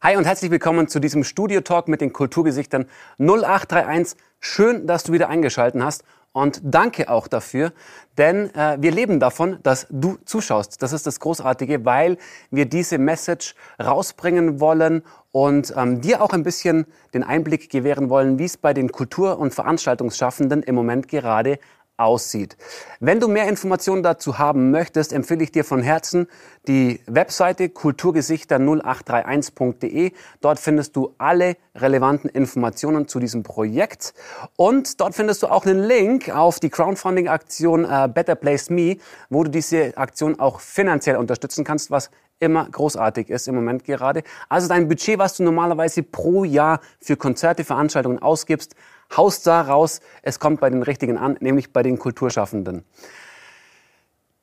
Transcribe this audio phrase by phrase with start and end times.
[0.00, 2.86] Hi und herzlich willkommen zu diesem Studio Talk mit den Kulturgesichtern
[3.18, 4.16] 0831.
[4.38, 7.72] Schön, dass du wieder eingeschaltet hast und danke auch dafür,
[8.16, 10.80] denn äh, wir leben davon, dass du zuschaust.
[10.82, 12.16] Das ist das Großartige, weil
[12.52, 18.38] wir diese Message rausbringen wollen und ähm, dir auch ein bisschen den Einblick gewähren wollen,
[18.38, 21.58] wie es bei den Kultur- und Veranstaltungsschaffenden im Moment gerade
[21.98, 22.56] aussieht.
[23.00, 26.26] Wenn du mehr Informationen dazu haben möchtest, empfehle ich dir von Herzen
[26.66, 30.12] die Webseite kulturgesichter0831.de.
[30.40, 34.14] Dort findest du alle relevanten Informationen zu diesem Projekt
[34.56, 38.96] und dort findest du auch einen Link auf die Crowdfunding-Aktion äh, Better Place Me,
[39.28, 42.10] wo du diese Aktion auch finanziell unterstützen kannst, was
[42.40, 44.22] immer großartig ist im Moment gerade.
[44.48, 48.74] Also dein Budget, was du normalerweise pro Jahr für Konzerte, Veranstaltungen ausgibst,
[49.16, 52.84] haust da raus, es kommt bei den Richtigen an, nämlich bei den Kulturschaffenden.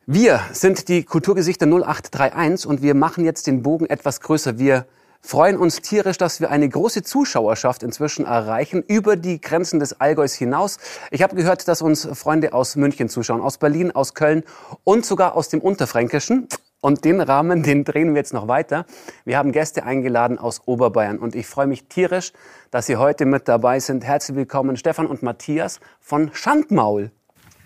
[0.08, 4.60] Wir sind die Kulturgesichter 0831 und wir machen jetzt den Bogen etwas größer.
[4.60, 4.86] Wir
[5.26, 10.36] freuen uns tierisch, dass wir eine große Zuschauerschaft inzwischen erreichen, über die Grenzen des Allgäus
[10.36, 10.78] hinaus.
[11.10, 14.44] Ich habe gehört, dass uns Freunde aus München zuschauen, aus Berlin, aus Köln
[14.84, 16.48] und sogar aus dem Unterfränkischen.
[16.86, 18.86] Und den Rahmen, den drehen wir jetzt noch weiter.
[19.24, 22.32] Wir haben Gäste eingeladen aus Oberbayern und ich freue mich tierisch,
[22.70, 24.04] dass Sie heute mit dabei sind.
[24.04, 27.10] Herzlich willkommen Stefan und Matthias von Schandmaul.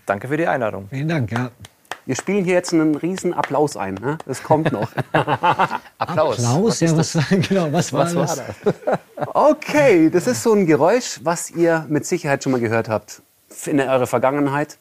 [0.06, 0.88] Danke für die Einladung.
[0.88, 1.50] Vielen Dank, ja.
[2.06, 3.96] Wir spielen hier jetzt einen riesen Applaus ein.
[3.96, 4.16] Ne?
[4.24, 4.90] Das kommt noch.
[5.12, 6.38] Applaus.
[6.38, 8.38] Applaus, was ja, was, genau, was war, was das?
[8.38, 9.28] war das?
[9.34, 13.20] Okay, das ist so ein Geräusch, was ihr mit Sicherheit schon mal gehört habt
[13.66, 14.78] in eurer Vergangenheit.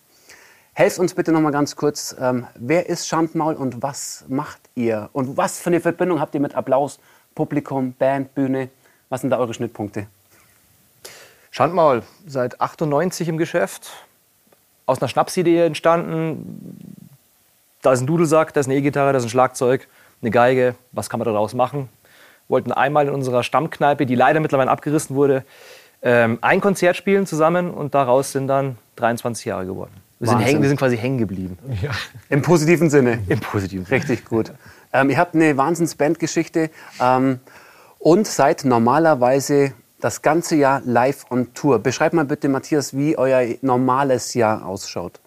[0.80, 2.16] Helft uns bitte noch mal ganz kurz.
[2.22, 5.09] Ähm, wer ist Schandmaul und was macht ihr?
[5.11, 7.02] Und was für eine Verbindung habt ihr mit Applaus,
[7.36, 8.69] Publikum, Band, Bühne?
[9.09, 10.08] Was sind da eure Schnittpunkte?
[11.52, 13.91] Schandmaul, seit 98 im Geschäft.
[14.86, 16.95] Aus einer Schnapsidee entstanden.
[17.81, 19.86] Da ist ein Dudelsack, da ist eine E-Gitarre, da ist ein Schlagzeug,
[20.21, 20.75] eine Geige.
[20.93, 21.89] Was kann man daraus machen?
[22.47, 25.43] Wollten einmal in unserer Stammkneipe, die leider mittlerweile abgerissen wurde,
[26.02, 30.08] ähm, ein Konzert spielen zusammen und daraus sind dann 23 Jahre geworden.
[30.19, 31.57] Wir sind, häng, wir sind, quasi hängen geblieben.
[31.81, 31.91] Ja.
[32.30, 33.19] Im positiven Sinne.
[33.30, 33.97] Im positiven Sinne.
[33.97, 34.52] Richtig gut.
[34.91, 36.69] Ähm, ihr habt eine Wahnsinns-Bandgeschichte
[36.99, 37.39] ähm,
[37.99, 39.71] und seid normalerweise
[40.02, 41.79] das ganze Jahr live on Tour.
[41.79, 45.21] Beschreibt mal bitte, Matthias, wie euer normales Jahr ausschaut.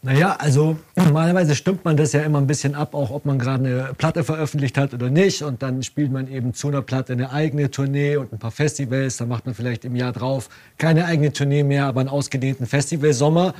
[0.00, 3.64] Naja, also normalerweise stimmt man das ja immer ein bisschen ab, auch ob man gerade
[3.64, 5.42] eine Platte veröffentlicht hat oder nicht.
[5.42, 9.16] Und dann spielt man eben zu einer Platte eine eigene Tournee und ein paar Festivals.
[9.18, 10.48] Dann macht man vielleicht im Jahr drauf
[10.78, 13.54] keine eigene Tournee mehr, aber einen ausgedehnten Festivalsommer.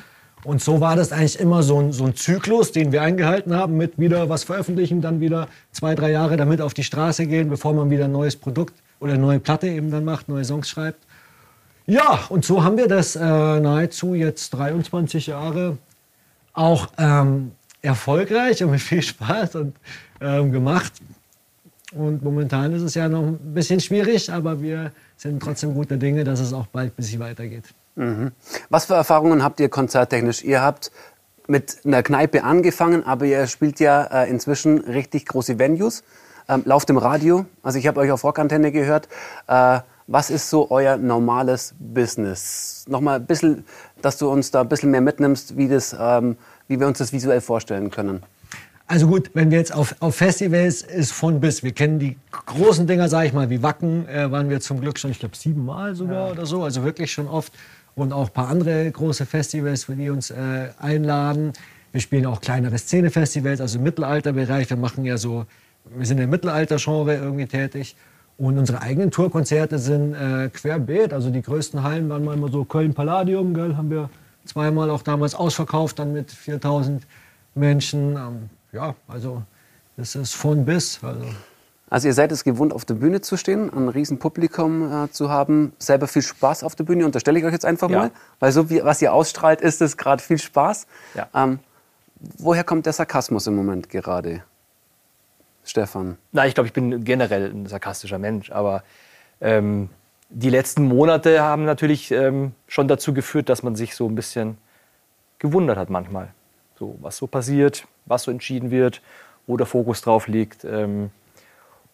[0.44, 3.76] Und so war das eigentlich immer so ein, so ein Zyklus, den wir eingehalten haben,
[3.76, 7.74] mit wieder was veröffentlichen, dann wieder zwei, drei Jahre damit auf die Straße gehen, bevor
[7.74, 11.04] man wieder ein neues Produkt oder eine neue Platte eben dann macht, neue Songs schreibt.
[11.86, 15.78] Ja, und so haben wir das äh, nahezu jetzt 23 Jahre
[16.52, 19.76] auch ähm, erfolgreich und mit viel Spaß und,
[20.20, 20.92] ähm, gemacht.
[21.92, 26.24] Und momentan ist es ja noch ein bisschen schwierig, aber wir sind trotzdem guter Dinge,
[26.24, 27.64] dass es auch bald ein bisschen weitergeht.
[27.98, 28.30] Mhm.
[28.70, 30.44] Was für Erfahrungen habt ihr konzerttechnisch?
[30.44, 30.92] Ihr habt
[31.48, 36.04] mit einer Kneipe angefangen, aber ihr spielt ja äh, inzwischen richtig große Venues.
[36.48, 37.44] Ähm, lauft im Radio.
[37.62, 39.08] Also ich habe euch auf Rockantenne gehört.
[39.48, 42.84] Äh, was ist so euer normales Business?
[42.88, 43.64] Nochmal ein bisschen,
[44.00, 46.38] dass du uns da ein bisschen mehr mitnimmst, wie, das, ähm,
[46.68, 48.22] wie wir uns das visuell vorstellen können.
[48.86, 51.62] Also gut, wenn wir jetzt auf, auf Festivals ist von bis.
[51.62, 52.16] Wir kennen die
[52.46, 55.36] großen Dinger, sage ich mal, wie Wacken, äh, waren wir zum Glück schon, ich glaube,
[55.36, 56.32] siebenmal sogar ja.
[56.32, 56.62] oder so.
[56.62, 57.52] Also wirklich schon oft
[57.98, 61.52] und auch ein paar andere große Festivals, die uns äh, einladen.
[61.92, 64.70] Wir spielen auch kleinere Szenefestivals, also im Mittelalterbereich.
[64.70, 65.46] Wir machen ja so,
[65.84, 67.96] wir sind im Mittelalter-Genre irgendwie tätig.
[68.36, 71.12] Und unsere eigenen Tourkonzerte sind äh, querbeet.
[71.12, 74.10] Also die größten Hallen waren mal immer so Köln Palladium, gell, haben wir
[74.44, 77.04] zweimal auch damals ausverkauft, dann mit 4000
[77.56, 78.12] Menschen.
[78.12, 79.42] Ähm, ja, also
[79.96, 81.02] das ist von bis.
[81.02, 81.24] Also.
[81.90, 85.30] Also ihr seid es gewohnt, auf der Bühne zu stehen, ein riesen Publikum äh, zu
[85.30, 87.98] haben, selber viel Spaß auf der Bühne, unterstelle ich euch jetzt einfach ja.
[87.98, 88.10] mal,
[88.40, 90.86] weil so wie was ihr ausstrahlt, ist es gerade viel Spaß.
[91.14, 91.28] Ja.
[91.34, 91.60] Ähm,
[92.38, 94.42] woher kommt der Sarkasmus im Moment gerade,
[95.64, 96.18] Stefan?
[96.32, 98.82] Na, ich glaube, ich bin generell ein sarkastischer Mensch, aber
[99.40, 99.88] ähm,
[100.30, 104.58] die letzten Monate haben natürlich ähm, schon dazu geführt, dass man sich so ein bisschen
[105.38, 106.28] gewundert hat manchmal,
[106.78, 109.00] so was so passiert, was so entschieden wird,
[109.46, 110.64] wo der Fokus drauf liegt.
[110.64, 111.10] Ähm,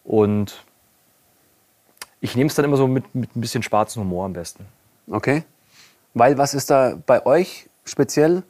[0.05, 0.63] und
[2.21, 4.65] ich nehme es dann immer so mit, mit ein bisschen schwarzen Humor am besten.
[5.09, 5.43] Okay.
[6.13, 8.43] Weil was ist da bei euch speziell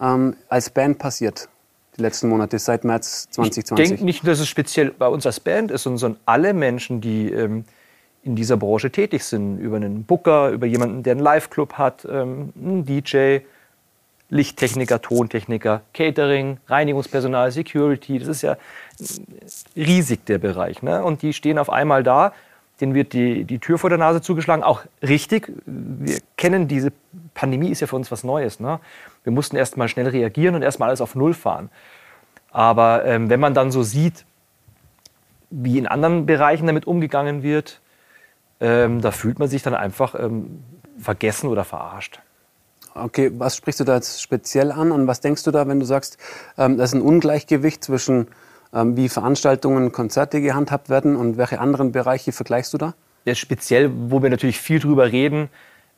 [0.00, 1.48] ähm, als Band passiert?
[1.96, 3.84] Die letzten Monate, seit März 2020?
[3.84, 7.32] Ich denke nicht, dass es speziell bei uns als Band ist, sondern alle Menschen, die
[7.32, 7.64] ähm,
[8.22, 9.58] in dieser Branche tätig sind.
[9.58, 13.40] Über einen Booker, über jemanden, der einen Live-Club hat, ähm, einen DJ.
[14.30, 18.18] Lichttechniker, Tontechniker, Catering, Reinigungspersonal, Security.
[18.18, 18.56] Das ist ja
[19.74, 20.82] riesig, der Bereich.
[20.82, 21.02] Ne?
[21.02, 22.32] Und die stehen auf einmal da,
[22.80, 24.62] denen wird die, die Tür vor der Nase zugeschlagen.
[24.62, 26.92] Auch richtig, wir kennen diese
[27.34, 28.60] Pandemie, ist ja für uns was Neues.
[28.60, 28.80] Ne?
[29.24, 31.70] Wir mussten erst mal schnell reagieren und erst mal alles auf Null fahren.
[32.50, 34.24] Aber ähm, wenn man dann so sieht,
[35.50, 37.80] wie in anderen Bereichen damit umgegangen wird,
[38.60, 40.62] ähm, da fühlt man sich dann einfach ähm,
[40.98, 42.20] vergessen oder verarscht.
[42.94, 45.86] Okay, was sprichst du da jetzt speziell an und was denkst du da, wenn du
[45.86, 46.18] sagst,
[46.56, 48.28] ähm, das ist ein Ungleichgewicht zwischen
[48.72, 52.94] ähm, wie Veranstaltungen, Konzerte gehandhabt werden und welche anderen Bereiche vergleichst du da?
[53.24, 55.48] Ja, speziell, wo wir natürlich viel drüber reden,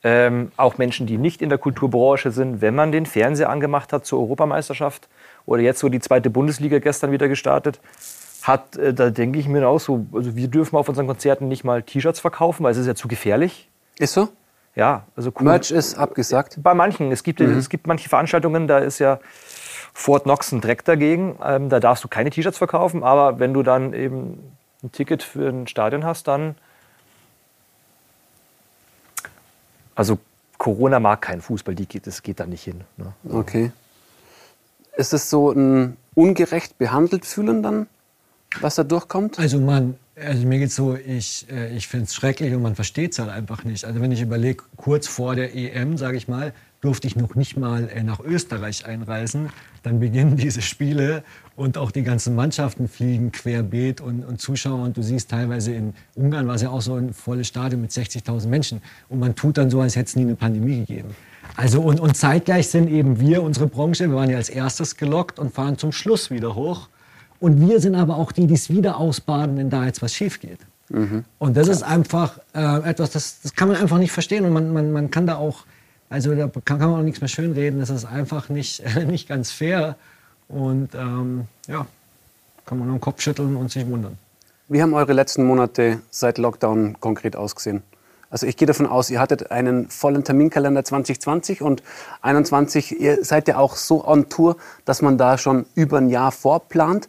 [0.03, 4.07] ähm, auch Menschen, die nicht in der Kulturbranche sind, wenn man den Fernseher angemacht hat
[4.07, 5.09] zur Europameisterschaft
[5.47, 7.81] oder jetzt so die zweite Bundesliga gestern wieder gestartet
[8.43, 11.65] hat, äh, da denke ich mir auch so, also wir dürfen auf unseren Konzerten nicht
[11.65, 13.69] mal T-Shirts verkaufen, weil es ist ja zu gefährlich.
[13.99, 14.29] Ist so?
[14.81, 15.45] Ja, also cool.
[15.45, 16.57] Merch ist abgesagt?
[16.63, 17.13] Bei manchen.
[17.13, 17.59] Es gibt, mhm.
[17.59, 19.21] es gibt manche Veranstaltungen, da ist ja
[19.93, 21.37] Fort Knox ein Dreck dagegen.
[21.45, 24.43] Ähm, da darfst du keine T-Shirts verkaufen, aber wenn du dann eben
[24.83, 26.55] ein Ticket für ein Stadion hast, dann.
[29.95, 30.19] Also
[30.57, 32.81] Corona mag keinen Fußball, die geht, das geht da nicht hin.
[32.97, 33.13] Ne?
[33.29, 33.73] Okay.
[34.97, 37.87] Ist es so ein ungerecht behandelt fühlen dann,
[38.63, 39.39] was da durchkommt?
[39.39, 43.13] Also man, also mir geht's so, ich, äh, ich finde es schrecklich und man versteht
[43.13, 43.85] es halt einfach nicht.
[43.85, 47.57] Also wenn ich überlege, kurz vor der EM, sage ich mal, durfte ich noch nicht
[47.57, 49.51] mal äh, nach Österreich einreisen.
[49.83, 51.23] Dann beginnen diese Spiele
[51.57, 54.83] und auch die ganzen Mannschaften fliegen querbeet und, und Zuschauer.
[54.83, 57.91] Und du siehst teilweise in Ungarn war es ja auch so ein volles Stadion mit
[57.91, 58.81] 60.000 Menschen.
[59.09, 61.15] Und man tut dann so, als hätte es nie eine Pandemie gegeben.
[61.57, 65.39] Also und, und zeitgleich sind eben wir, unsere Branche, wir waren ja als erstes gelockt
[65.39, 66.89] und fahren zum Schluss wieder hoch.
[67.41, 70.41] Und wir sind aber auch die, die es wieder ausbaden, wenn da jetzt was schief
[70.41, 70.59] geht.
[70.91, 71.25] Mhm.
[71.39, 74.45] Und das ist einfach äh, etwas, das, das kann man einfach nicht verstehen.
[74.45, 75.65] Und man, man, man kann da auch,
[76.11, 77.81] also da kann, kann man auch nichts mehr schönreden.
[77.81, 79.97] Das ist einfach nicht, nicht ganz fair.
[80.49, 81.87] Und ähm, ja,
[82.67, 84.19] kann man nur den Kopf schütteln und sich wundern.
[84.69, 87.83] Wie haben eure letzten Monate seit Lockdown konkret ausgesehen?
[88.31, 91.83] Also ich gehe davon aus, ihr hattet einen vollen Terminkalender 2020 und
[92.21, 93.01] 2021.
[93.01, 97.09] Ihr seid ja auch so on Tour, dass man da schon über ein Jahr vorplant.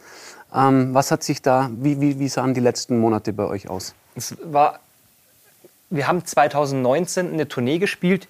[0.54, 3.94] Ähm, was hat sich da, wie, wie, wie sahen die letzten Monate bei euch aus?
[4.16, 4.80] Es war,
[5.92, 8.28] wir haben 2019 eine Tournee gespielt,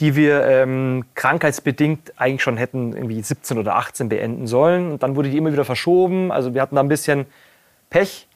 [0.00, 4.92] die wir ähm, krankheitsbedingt eigentlich schon hätten irgendwie 17 oder 18 beenden sollen.
[4.92, 6.30] Und dann wurde die immer wieder verschoben.
[6.30, 7.26] Also wir hatten da ein bisschen
[7.90, 8.27] Pech.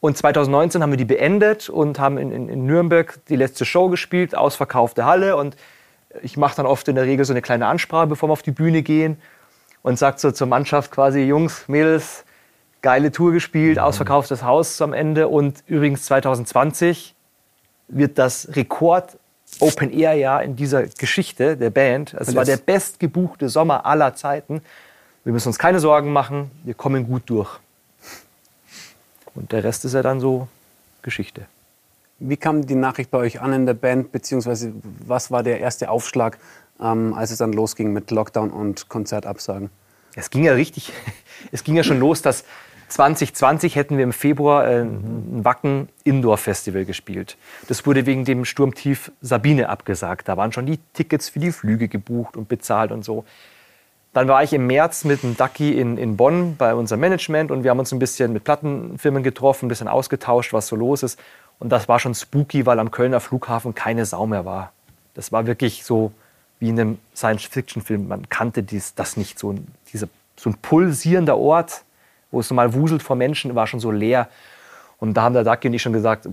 [0.00, 3.88] Und 2019 haben wir die beendet und haben in, in, in Nürnberg die letzte Show
[3.88, 5.36] gespielt, ausverkaufte Halle.
[5.36, 5.56] Und
[6.22, 8.50] ich mache dann oft in der Regel so eine kleine Ansprache, bevor wir auf die
[8.50, 9.20] Bühne gehen
[9.82, 12.24] und sage so zur Mannschaft quasi, Jungs, Mädels,
[12.82, 13.84] geile Tour gespielt, mhm.
[13.84, 15.28] ausverkauftes Haus am Ende.
[15.28, 17.14] Und übrigens 2020
[17.88, 19.18] wird das Rekord
[19.58, 22.14] Open Air Jahr in dieser Geschichte der Band.
[22.14, 24.62] Es war der bestgebuchte Sommer aller Zeiten.
[25.24, 27.58] Wir müssen uns keine Sorgen machen, wir kommen gut durch.
[29.34, 30.48] Und der Rest ist ja dann so
[31.02, 31.46] Geschichte.
[32.18, 34.72] Wie kam die Nachricht bei euch an in der Band, beziehungsweise
[35.06, 36.38] was war der erste Aufschlag,
[36.80, 39.70] ähm, als es dann losging mit Lockdown und Konzertabsagen?
[40.14, 40.92] Es ging ja richtig,
[41.52, 42.44] es ging ja schon los, dass
[42.88, 47.38] 2020 hätten wir im Februar äh, ein Wacken Indoor Festival gespielt.
[47.68, 50.28] Das wurde wegen dem Sturmtief Sabine abgesagt.
[50.28, 53.24] Da waren schon die Tickets für die Flüge gebucht und bezahlt und so.
[54.12, 57.62] Dann war ich im März mit dem Ducky in, in Bonn bei unserem Management und
[57.62, 61.18] wir haben uns ein bisschen mit Plattenfirmen getroffen, ein bisschen ausgetauscht, was so los ist.
[61.60, 64.72] Und das war schon spooky, weil am Kölner Flughafen keine Sau mehr war.
[65.14, 66.12] Das war wirklich so
[66.58, 68.08] wie in einem Science-Fiction-Film.
[68.08, 69.38] Man kannte dies, das nicht.
[69.38, 71.84] So ein, diese, so ein pulsierender Ort,
[72.30, 74.28] wo es normal wuselt vor Menschen, war schon so leer.
[74.98, 76.28] Und da haben der Ducky und ich schon gesagt,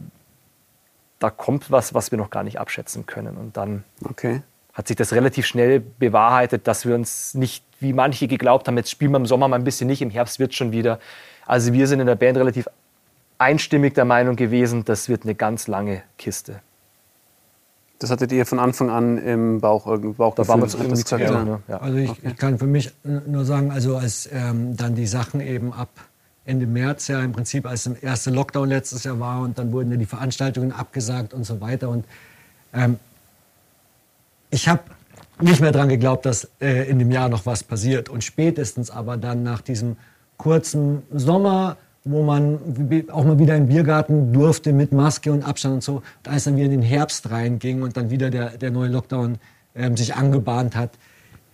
[1.19, 3.37] da kommt was, was wir noch gar nicht abschätzen können.
[3.37, 4.41] Und dann okay.
[4.77, 8.91] Hat sich das relativ schnell bewahrheitet, dass wir uns nicht wie manche geglaubt haben, jetzt
[8.91, 10.99] spielen wir im Sommer mal ein bisschen nicht, im Herbst wird schon wieder.
[11.47, 12.67] Also wir sind in der Band relativ
[13.39, 16.61] einstimmig der Meinung gewesen, das wird eine ganz lange Kiste.
[17.97, 21.43] Das hattet ihr von Anfang an im Bauch, Bauch da waren wir irgendwie ja.
[21.43, 21.59] Ne?
[21.67, 21.77] Ja.
[21.77, 22.21] Also ich, okay.
[22.25, 25.89] ich, kann für mich nur sagen, also als ähm, dann die Sachen eben ab
[26.45, 29.89] Ende März ja im Prinzip als der erste Lockdown letztes Jahr war und dann wurden
[29.89, 32.05] ja die Veranstaltungen abgesagt und so weiter und
[32.73, 32.99] ähm,
[34.49, 34.81] ich habe
[35.39, 38.09] nicht mehr daran geglaubt, dass äh, in dem Jahr noch was passiert.
[38.09, 39.97] Und spätestens aber dann nach diesem
[40.37, 42.59] kurzen Sommer, wo man
[43.11, 46.55] auch mal wieder im Biergarten durfte mit Maske und Abstand und so, und als dann
[46.55, 49.37] wieder in den Herbst reinging und dann wieder der, der neue Lockdown
[49.73, 50.91] äh, sich angebahnt hat,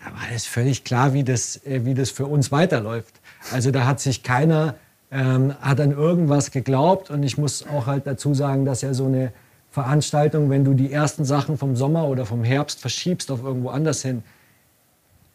[0.04, 3.16] da war es völlig klar, wie das, äh, wie das für uns weiterläuft.
[3.52, 4.76] Also da hat sich keiner,
[5.12, 7.10] ähm, hat an irgendwas geglaubt.
[7.10, 9.32] Und ich muss auch halt dazu sagen, dass ja so eine
[9.74, 14.04] Veranstaltung, wenn du die ersten Sachen vom Sommer oder vom Herbst verschiebst auf irgendwo anders
[14.04, 14.22] hin,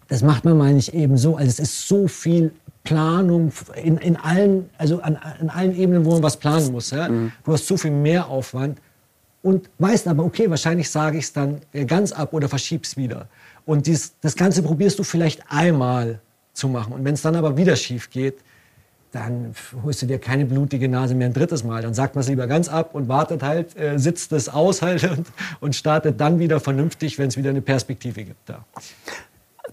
[0.06, 1.34] das macht man mal nicht eben so.
[1.34, 2.52] Also es ist so viel
[2.84, 3.50] Planung
[3.82, 6.92] in, in allen, also an, an allen Ebenen, wo man was planen muss.
[6.92, 7.08] Ja?
[7.08, 7.32] Mhm.
[7.44, 8.78] Du hast so viel mehr Aufwand
[9.42, 13.26] und weißt aber, okay, wahrscheinlich sage ich es dann ganz ab oder verschieb's wieder.
[13.66, 16.20] Und dies, das Ganze probierst du vielleicht einmal
[16.52, 16.92] zu machen.
[16.92, 18.36] Und wenn es dann aber wieder schief geht,
[19.18, 21.82] dann holst du dir keine blutige Nase mehr ein drittes Mal.
[21.82, 25.04] Dann sagt man es lieber ganz ab und wartet halt, äh, sitzt es aus halt
[25.04, 25.26] und,
[25.60, 28.48] und startet dann wieder vernünftig, wenn es wieder eine Perspektive gibt.
[28.48, 28.64] Da.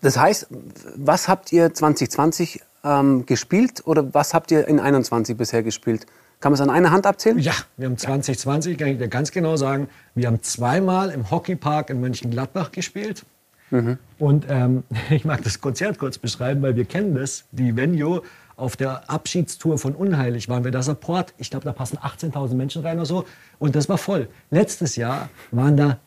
[0.02, 0.48] Das heißt,
[0.96, 6.06] was habt ihr 2020 ähm, gespielt oder was habt ihr in 21 bisher gespielt?
[6.40, 7.40] Kann man es an einer Hand abzählen?
[7.40, 11.90] Ja, wir haben 2020, kann ich dir ganz genau sagen, wir haben zweimal im Hockeypark
[11.90, 13.26] in Mönchengladbach gespielt.
[13.72, 13.98] Mhm.
[14.20, 17.46] Und ähm, ich mag das Konzert kurz beschreiben, weil wir kennen das.
[17.52, 18.22] Die Venue
[18.58, 21.34] auf der Abschiedstour von Unheilig waren wir da Support.
[21.38, 23.26] Ich glaube, da passen 18.000 Menschen rein oder so.
[23.60, 24.28] Und das war voll.
[24.50, 26.00] Letztes Jahr waren da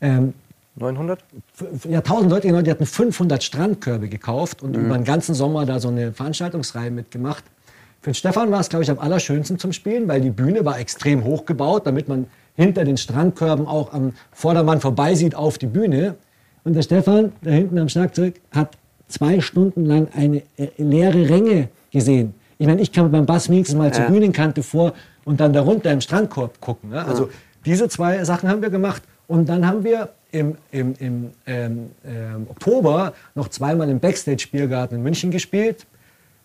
[0.00, 0.34] ähm,
[0.76, 1.18] 900?
[1.88, 4.86] Ja, 1000 Leute, die hatten 500 Strandkörbe gekauft und mhm.
[4.86, 7.44] über den ganzen Sommer da so eine Veranstaltungsreihe mitgemacht.
[8.02, 10.78] Für den Stefan war es, glaube ich, am allerschönsten zum Spielen, weil die Bühne war
[10.78, 16.14] extrem hoch gebaut, damit man hinter den Strandkörben auch am Vordermann vorbeisieht auf die Bühne.
[16.62, 18.76] Und der Stefan, da hinten am Schlagzeug, hat
[19.08, 22.34] zwei Stunden lang eine äh, leere Ränge gesehen.
[22.58, 23.92] Ich meine, ich kam beim Bass wenigstens mal ja.
[23.92, 24.92] zur Bühnenkante vor
[25.24, 26.90] und dann darunter im Strandkorb gucken.
[26.90, 27.04] Ne?
[27.04, 27.28] Also
[27.64, 29.02] diese zwei Sachen haben wir gemacht.
[29.28, 35.02] Und dann haben wir im, im, im ähm, ähm, Oktober noch zweimal im Backstage-Biergarten in
[35.02, 35.86] München gespielt.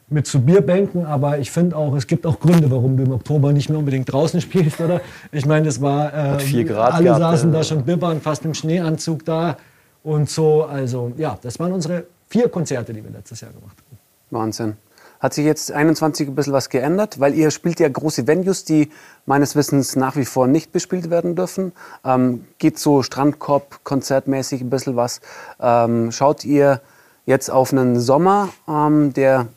[0.10, 3.54] Mit zu Bierbänken, aber ich finde auch, es gibt auch Gründe, warum du im Oktober
[3.54, 5.00] nicht mehr unbedingt draußen spielst, oder?
[5.32, 7.60] Ich meine, es war, äh, alle gehabt, saßen ja.
[7.60, 9.56] da schon bibbern, fast im Schneeanzug da
[10.04, 10.66] und so.
[10.66, 13.98] Also ja, das waren unsere vier Konzerte, die wir letztes Jahr gemacht haben.
[14.32, 14.76] Wahnsinn.
[15.22, 17.20] Hat sich jetzt 21 ein bisschen was geändert?
[17.20, 18.92] Weil ihr spielt ja große Venues, die
[19.28, 21.74] meines Wissens nach wie vor nicht bespielt werden dürfen.
[22.04, 25.22] Ähm, geht so Strandkorb, konzertmäßig ein bisschen was.
[25.60, 26.82] Ähm, schaut ihr
[27.28, 29.48] jetzt auf einen Sommer, ähm, der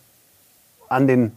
[0.88, 1.32] an den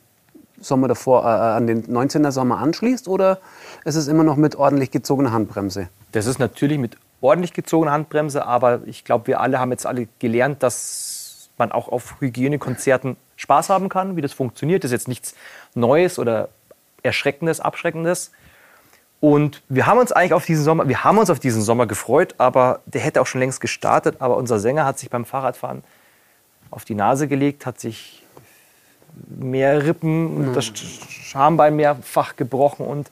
[0.59, 3.07] Sommer davor, äh, an den 19er Sommer anschließt?
[3.07, 3.39] Oder
[3.85, 5.87] ist es immer noch mit ordentlich gezogener Handbremse?
[6.11, 10.09] Das ist natürlich mit ordentlich gezogener Handbremse, aber ich glaube, wir alle haben jetzt alle
[10.19, 14.83] gelernt, dass man auch auf Hygienekonzerten Spaß haben kann, wie das funktioniert.
[14.83, 15.35] Das ist jetzt nichts
[15.73, 16.49] Neues oder
[17.03, 18.31] Erschreckendes, Abschreckendes.
[19.19, 22.35] Und wir haben uns eigentlich auf diesen Sommer, wir haben uns auf diesen Sommer gefreut,
[22.37, 24.17] aber der hätte auch schon längst gestartet.
[24.19, 25.83] Aber unser Sänger hat sich beim Fahrradfahren
[26.69, 28.23] auf die Nase gelegt, hat sich
[29.27, 30.53] mehr Rippen und mhm.
[30.53, 33.09] das Schambein mehrfach gebrochen und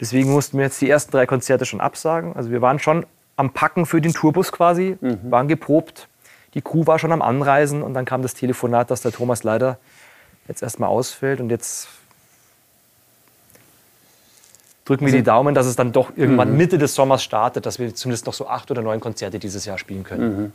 [0.00, 2.34] deswegen mussten wir jetzt die ersten drei Konzerte schon absagen.
[2.34, 5.18] Also wir waren schon am Packen für den Tourbus quasi, mhm.
[5.30, 6.08] waren geprobt,
[6.54, 9.78] die Crew war schon am Anreisen und dann kam das Telefonat, dass der Thomas leider
[10.48, 11.88] jetzt erstmal ausfällt und jetzt
[14.84, 16.56] drücken wir also, die Daumen, dass es dann doch irgendwann mhm.
[16.58, 19.78] Mitte des Sommers startet, dass wir zumindest noch so acht oder neun Konzerte dieses Jahr
[19.78, 20.36] spielen können.
[20.36, 20.52] Mhm.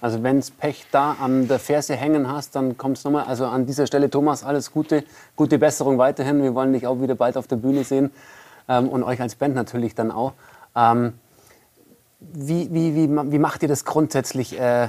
[0.00, 3.28] Also wenn es Pech da an der Ferse hängen hast, dann kommst du nochmal.
[3.28, 5.04] Also an dieser Stelle, Thomas, alles Gute,
[5.36, 6.42] gute Besserung weiterhin.
[6.42, 8.10] Wir wollen dich auch wieder bald auf der Bühne sehen
[8.68, 10.32] ähm, und euch als Band natürlich dann auch.
[10.74, 11.12] Ähm,
[12.18, 14.58] wie, wie, wie, wie macht ihr das grundsätzlich?
[14.58, 14.88] Äh,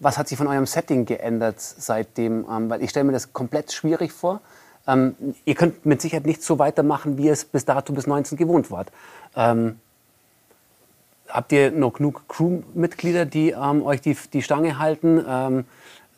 [0.00, 2.46] was hat sich von eurem Setting geändert seitdem?
[2.50, 4.40] Ähm, weil ich stelle mir das komplett schwierig vor.
[4.86, 5.14] Ähm,
[5.44, 8.70] ihr könnt mit Sicherheit nicht so weitermachen, wie ihr es bis dato bis 19 gewohnt
[8.70, 8.90] wart.
[9.36, 9.78] Ähm,
[11.28, 15.24] habt ihr noch genug Crewmitglieder, die ähm, euch die, die Stange halten?
[15.28, 15.64] Ähm,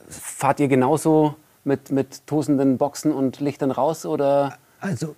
[0.09, 1.35] fahrt ihr genauso
[1.65, 4.07] mit, mit tosenden Boxen und Lichtern raus?
[4.07, 5.17] Oder also,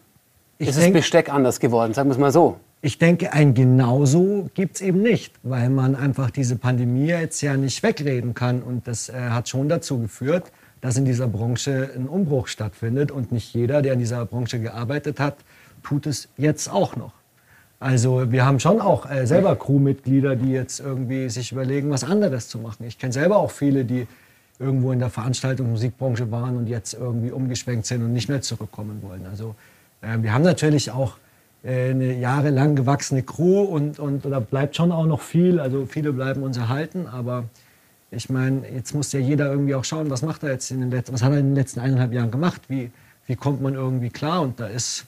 [0.58, 1.94] ist das Besteck anders geworden?
[1.94, 2.58] Sagen wir es mal so.
[2.84, 7.56] Ich denke, ein Genauso gibt es eben nicht, weil man einfach diese Pandemie jetzt ja
[7.56, 8.60] nicht wegreden kann.
[8.60, 13.12] Und das äh, hat schon dazu geführt, dass in dieser Branche ein Umbruch stattfindet.
[13.12, 15.36] Und nicht jeder, der in dieser Branche gearbeitet hat,
[15.84, 17.12] tut es jetzt auch noch.
[17.78, 22.48] Also wir haben schon auch äh, selber Crewmitglieder, die jetzt irgendwie sich überlegen, was anderes
[22.48, 22.84] zu machen.
[22.84, 24.08] Ich kenne selber auch viele, die
[24.58, 29.02] irgendwo in der Veranstaltung Musikbranche waren und jetzt irgendwie umgeschwenkt sind und nicht mehr zurückkommen
[29.02, 29.24] wollen.
[29.30, 29.54] Also
[30.00, 31.18] äh, wir haben natürlich auch
[31.64, 35.60] eine jahrelang gewachsene Crew und, und da bleibt schon auch noch viel.
[35.60, 37.44] Also viele bleiben uns erhalten, aber
[38.10, 40.90] ich meine, jetzt muss ja jeder irgendwie auch schauen, was macht er jetzt in den
[40.90, 42.62] letzten, was hat er in den letzten eineinhalb Jahren gemacht?
[42.68, 42.90] Wie,
[43.26, 44.42] wie kommt man irgendwie klar?
[44.42, 45.06] Und da ist,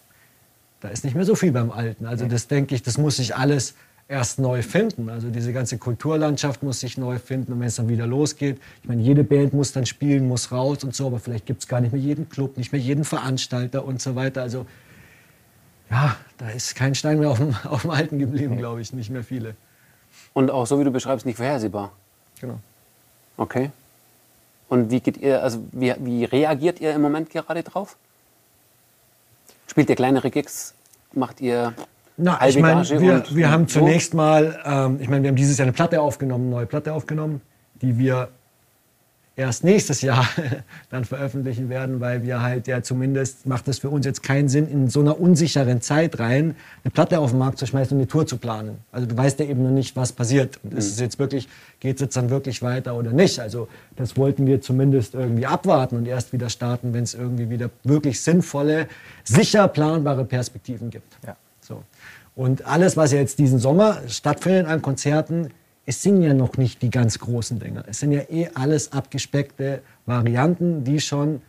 [0.81, 2.07] da ist nicht mehr so viel beim Alten.
[2.07, 3.75] Also das denke ich, das muss sich alles
[4.07, 5.09] erst neu finden.
[5.09, 8.89] Also diese ganze Kulturlandschaft muss sich neu finden und wenn es dann wieder losgeht, ich
[8.89, 11.81] meine, jede Band muss dann spielen, muss raus und so, aber vielleicht gibt es gar
[11.81, 14.43] nicht mehr jeden Club, nicht mehr jeden Veranstalter und so weiter.
[14.43, 14.67] Also
[15.91, 19.11] ja, da ist kein Stein mehr auf dem, auf dem Alten geblieben, glaube ich, nicht
[19.11, 19.55] mehr viele.
[20.33, 21.93] Und auch so wie du beschreibst, nicht vorhersehbar.
[22.41, 22.59] Genau.
[23.37, 23.71] Okay.
[24.69, 27.97] Und wie geht ihr, also wie, wie reagiert ihr im Moment gerade drauf?
[29.67, 30.75] Spielt ihr kleinere Gigs?
[31.13, 31.75] Macht ihr
[32.17, 35.67] Na, ich meine, wir, wir haben zunächst mal, ähm, ich meine, wir haben dieses Jahr
[35.67, 37.41] eine Platte aufgenommen, eine neue Platte aufgenommen,
[37.83, 38.29] die wir
[39.37, 40.27] erst nächstes Jahr
[40.91, 44.69] dann veröffentlichen werden, weil wir halt ja zumindest macht es für uns jetzt keinen Sinn,
[44.69, 48.09] in so einer unsicheren Zeit rein eine Platte auf den Markt zu schmeißen und eine
[48.09, 48.79] Tour zu planen.
[48.93, 50.61] Also du weißt ja eben noch nicht, was passiert.
[50.63, 51.49] Und ist es jetzt wirklich,
[51.81, 53.41] geht es jetzt dann wirklich weiter oder nicht?
[53.41, 57.71] Also das wollten wir zumindest irgendwie abwarten und erst wieder starten, wenn es irgendwie wieder
[57.83, 58.89] wirklich sinnvolle,
[59.25, 61.17] sicher planbare Perspektiven gibt.
[61.27, 61.37] Ja.
[61.61, 61.83] So.
[62.37, 65.51] Und alles, was jetzt diesen Sommer stattfindet an Konzerten,
[65.87, 67.85] es sind ja noch nicht die ganz großen Dinger.
[67.87, 71.43] Es sind ja eh alles abgespeckte Varianten, die schon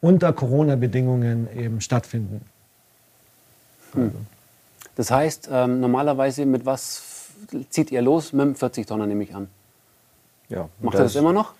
[0.00, 2.40] unter Corona-Bedingungen eben stattfinden.
[4.96, 7.02] Das heißt, ähm, normalerweise mit was
[7.70, 8.32] zieht ihr los?
[8.32, 9.48] Mit dem 40 Tonner nehme ich an.
[10.48, 10.68] Ja.
[10.80, 11.54] Macht ihr das immer noch?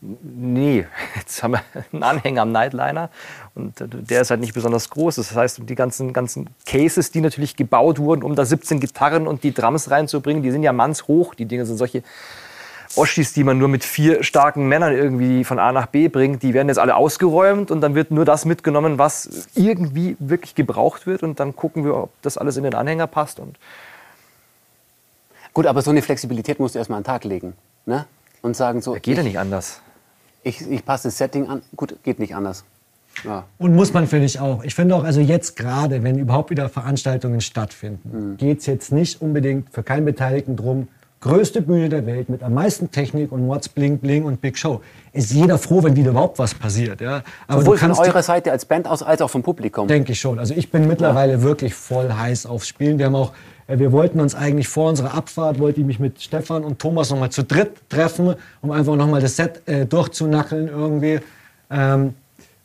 [0.00, 0.86] Nee,
[1.16, 1.62] jetzt haben wir
[1.92, 3.10] einen Anhänger am Nightliner
[3.54, 5.16] und äh, der ist halt nicht besonders groß.
[5.16, 9.42] Das heißt, die ganzen, ganzen Cases, die natürlich gebaut wurden, um da 17 Gitarren und
[9.42, 11.34] die Drums reinzubringen, die sind ja mannshoch.
[11.34, 12.02] Die Dinge sind solche
[12.94, 16.42] Oschis, die man nur mit vier starken Männern irgendwie von A nach B bringt.
[16.42, 21.06] Die werden jetzt alle ausgeräumt und dann wird nur das mitgenommen, was irgendwie wirklich gebraucht
[21.06, 21.22] wird.
[21.22, 23.40] Und dann gucken wir, ob das alles in den Anhänger passt.
[23.40, 23.58] Und
[25.54, 27.54] Gut, aber so eine Flexibilität musst du erstmal an den Tag legen.
[27.84, 28.06] Ne?
[28.42, 29.80] Und sagen so, geht ja ich, nicht anders.
[30.48, 31.62] Ich, ich passe das Setting an.
[31.76, 32.64] Gut, geht nicht anders.
[33.24, 33.44] Ja.
[33.58, 34.62] Und muss man, finde ich auch.
[34.64, 39.20] Ich finde auch, also jetzt gerade, wenn überhaupt wieder Veranstaltungen stattfinden, geht es jetzt nicht
[39.20, 40.88] unbedingt für keinen Beteiligten drum,
[41.20, 44.80] größte Bühne der Welt mit am meisten Technik und What's Bling Bling und Big Show.
[45.12, 47.00] Ist jeder froh, wenn wieder überhaupt was passiert.
[47.00, 47.22] Ja?
[47.48, 49.88] Aber Sowohl von eurer Seite als Band aus, als auch vom Publikum.
[49.88, 50.38] Denke ich schon.
[50.38, 52.98] Also ich bin mittlerweile wirklich voll heiß aufs Spielen.
[52.98, 53.32] Wir haben auch,
[53.68, 57.30] wir wollten uns eigentlich vor unserer Abfahrt, wollte ich mich mit Stefan und Thomas nochmal
[57.30, 61.20] zu dritt treffen, um einfach nochmal das Set äh, durchzunackeln irgendwie.
[61.70, 62.14] Ähm,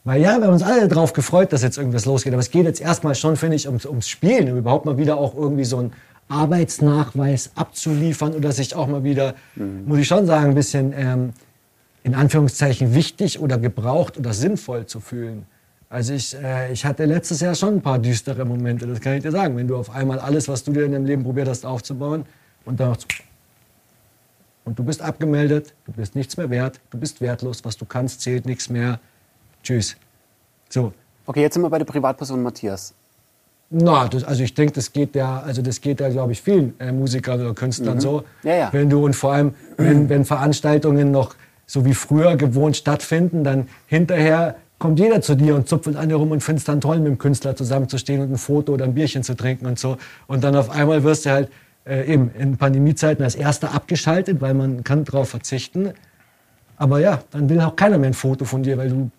[0.05, 2.33] weil ja, wir haben uns alle darauf gefreut, dass jetzt irgendwas losgeht.
[2.33, 5.17] Aber es geht jetzt erstmal schon, finde ich, ums, ums Spielen, um überhaupt mal wieder
[5.17, 5.93] auch irgendwie so einen
[6.29, 9.36] Arbeitsnachweis abzuliefern oder sich auch mal wieder,
[9.86, 11.33] muss ich schon sagen, ein bisschen ähm,
[12.03, 15.45] in Anführungszeichen wichtig oder gebraucht oder sinnvoll zu fühlen.
[15.94, 19.22] Also ich, äh, ich hatte letztes Jahr schon ein paar düstere Momente, das kann ich
[19.22, 19.56] dir sagen.
[19.56, 22.26] Wenn du auf einmal alles, was du dir in deinem Leben probiert hast aufzubauen
[22.66, 22.98] und dann noch
[24.66, 28.22] und du bist abgemeldet, du bist nichts mehr wert, du bist wertlos, was du kannst,
[28.22, 29.00] zählt nichts mehr.
[29.62, 29.96] Tschüss.
[30.68, 30.94] So,
[31.27, 32.96] Okay, jetzt sind wir bei der Privatperson Matthias.
[33.70, 36.74] na, das, also ich denke, das geht ja, also das geht ja, glaube ich, vielen
[36.79, 38.24] äh, Musikern oder Künstlern so.
[38.42, 38.50] Mhm.
[38.50, 38.70] Ja, ja.
[38.74, 41.36] Wenn du und vor allem, wenn, wenn Veranstaltungen noch
[41.68, 46.15] so wie früher gewohnt stattfinden, dann hinterher kommt jeder zu dir und zupfelt an dir
[46.15, 48.93] rum und findet es dann toll, mit dem Künstler zusammenzustehen und ein Foto oder ein
[48.93, 49.96] Bierchen zu trinken und so.
[50.27, 51.50] Und dann auf einmal wirst du halt
[51.85, 55.93] äh, eben in Pandemiezeiten als Erster abgeschaltet, weil man kann darauf verzichten.
[56.75, 59.09] Aber ja, dann will auch keiner mehr ein Foto von dir, weil du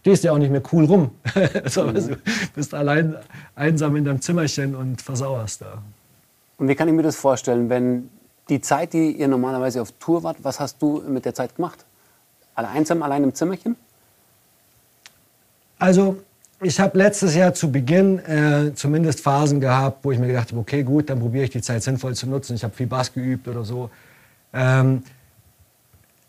[0.00, 1.10] stehst ja auch nicht mehr cool rum.
[1.66, 2.12] so, also,
[2.54, 3.16] bist allein
[3.54, 5.82] einsam in deinem Zimmerchen und versauerst da.
[6.56, 8.08] Und wie kann ich mir das vorstellen, wenn
[8.48, 11.84] die Zeit, die ihr normalerweise auf Tour wart, was hast du mit der Zeit gemacht?
[12.54, 13.76] Alle einsam, allein im Zimmerchen?
[15.78, 16.22] Also
[16.62, 20.60] ich habe letztes Jahr zu Beginn äh, zumindest Phasen gehabt, wo ich mir gedacht habe,
[20.60, 22.56] okay, gut, dann probiere ich die Zeit sinnvoll zu nutzen.
[22.56, 23.90] Ich habe viel Bass geübt oder so.
[24.54, 25.02] Ähm,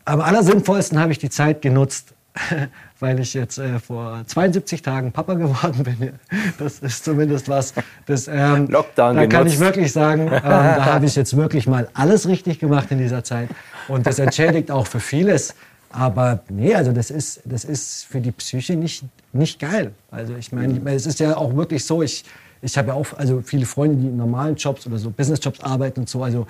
[0.04, 2.14] am allersinnvollsten habe ich die Zeit genutzt,
[3.00, 6.14] weil ich jetzt äh, vor 72 Tagen Papa geworden bin.
[6.58, 7.74] Das ist zumindest was.
[8.06, 9.54] Das, ähm, Lockdown Da kann genutzt.
[9.54, 13.24] ich wirklich sagen, ähm, da habe ich jetzt wirklich mal alles richtig gemacht in dieser
[13.24, 13.50] Zeit.
[13.88, 15.56] Und das entschädigt auch für vieles.
[15.90, 19.94] Aber nee, also das ist, das ist für die Psyche nicht, nicht geil.
[20.12, 22.26] Also ich meine, meine, es ist ja auch wirklich so, ich,
[22.62, 26.02] ich habe ja auch also viele Freunde, die in normalen Jobs oder so Businessjobs arbeiten
[26.02, 26.24] und so.
[26.24, 26.46] Also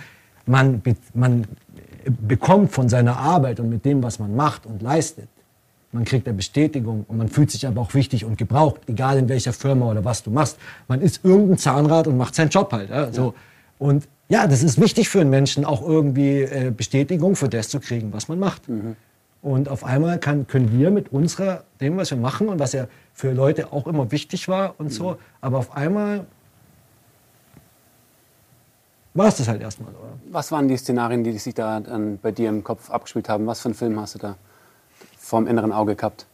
[0.45, 0.81] man,
[1.13, 1.45] man
[2.27, 5.27] bekommt von seiner Arbeit und mit dem, was man macht und leistet,
[5.91, 9.29] man kriegt eine Bestätigung und man fühlt sich aber auch wichtig und gebraucht, egal in
[9.29, 10.57] welcher Firma oder was du machst.
[10.87, 12.89] Man ist irgendein Zahnrad und macht seinen Job halt.
[12.89, 13.33] Ja, so.
[13.79, 17.79] Und ja, das ist wichtig für einen Menschen, auch irgendwie äh, Bestätigung für das zu
[17.79, 18.67] kriegen, was man macht.
[19.41, 22.87] Und auf einmal kann, können wir mit unserer, dem, was wir machen und was ja
[23.13, 26.25] für Leute auch immer wichtig war und so, aber auf einmal
[29.13, 29.89] war es das halt erstmal.
[29.89, 30.13] Oder?
[30.29, 33.47] Was waren die Szenarien, die sich da dann bei dir im Kopf abgespielt haben?
[33.47, 34.35] Was für einen Film hast du da
[35.17, 36.27] vorm inneren Auge gehabt?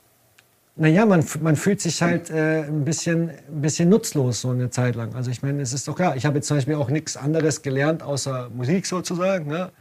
[0.75, 4.95] Naja, man, man fühlt sich halt äh, ein, bisschen, ein bisschen nutzlos so eine Zeit
[4.95, 5.15] lang.
[5.15, 7.61] Also ich meine, es ist doch klar, ich habe jetzt zum Beispiel auch nichts anderes
[7.61, 9.47] gelernt außer Musik sozusagen.
[9.47, 9.71] Ne?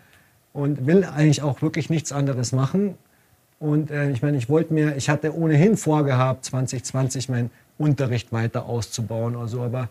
[0.53, 2.99] Und will eigentlich auch wirklich nichts anderes machen.
[3.63, 8.67] Und äh, ich meine, ich wollte mir, ich hatte ohnehin vorgehabt, 2020 meinen Unterricht weiter
[8.67, 9.89] auszubauen oder so, aber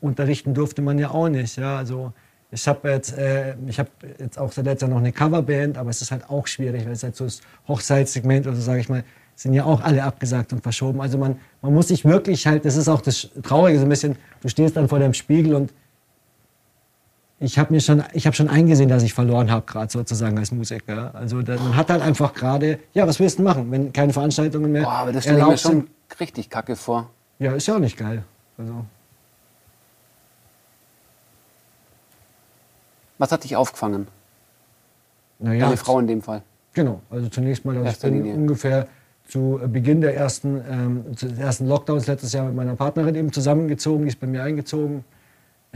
[0.00, 1.56] unterrichten durfte man ja auch nicht.
[1.56, 1.78] Ja?
[1.78, 2.12] Also
[2.50, 3.80] ich habe jetzt, äh, ich
[4.18, 6.94] jetzt auch seit letztem Jahr noch eine Coverband, aber es ist halt auch schwierig, weil
[6.94, 9.04] es halt so das Hochzeitssegment oder so, sage ich mal,
[9.36, 11.00] sind ja auch alle abgesagt und verschoben.
[11.00, 14.16] Also man, man muss sich wirklich halt, das ist auch das Traurige so ein bisschen,
[14.40, 15.72] du stehst dann vor deinem Spiegel und
[17.38, 20.52] ich habe mir schon, ich habe schon eingesehen, dass ich verloren habe, gerade sozusagen als
[20.52, 21.14] Musiker.
[21.14, 24.72] Also da- man hat halt einfach gerade, ja, was willst du machen, wenn keine Veranstaltungen
[24.72, 26.20] mehr Boah, aber das stelle ich mir schon sind?
[26.20, 27.10] richtig kacke vor.
[27.38, 28.24] Ja, ist ja auch nicht geil.
[28.56, 28.84] Also,
[33.18, 34.08] Was hat dich aufgefangen?
[35.38, 36.42] naja, Deine Frau in dem Fall.
[36.72, 38.34] Genau, also zunächst mal, dass ich Erster bin Linie.
[38.34, 38.88] ungefähr
[39.28, 44.02] zu Beginn der ersten, ähm, des ersten Lockdowns letztes Jahr mit meiner Partnerin eben zusammengezogen,
[44.02, 45.04] die ist bei mir eingezogen.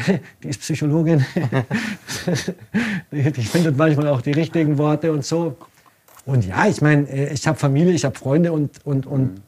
[0.42, 1.24] Die ist Psychologin.
[3.12, 5.56] die, die findet manchmal auch die richtigen Worte und so.
[6.26, 9.40] Und ja, ich meine, äh, ich habe Familie, ich habe Freunde und, und, und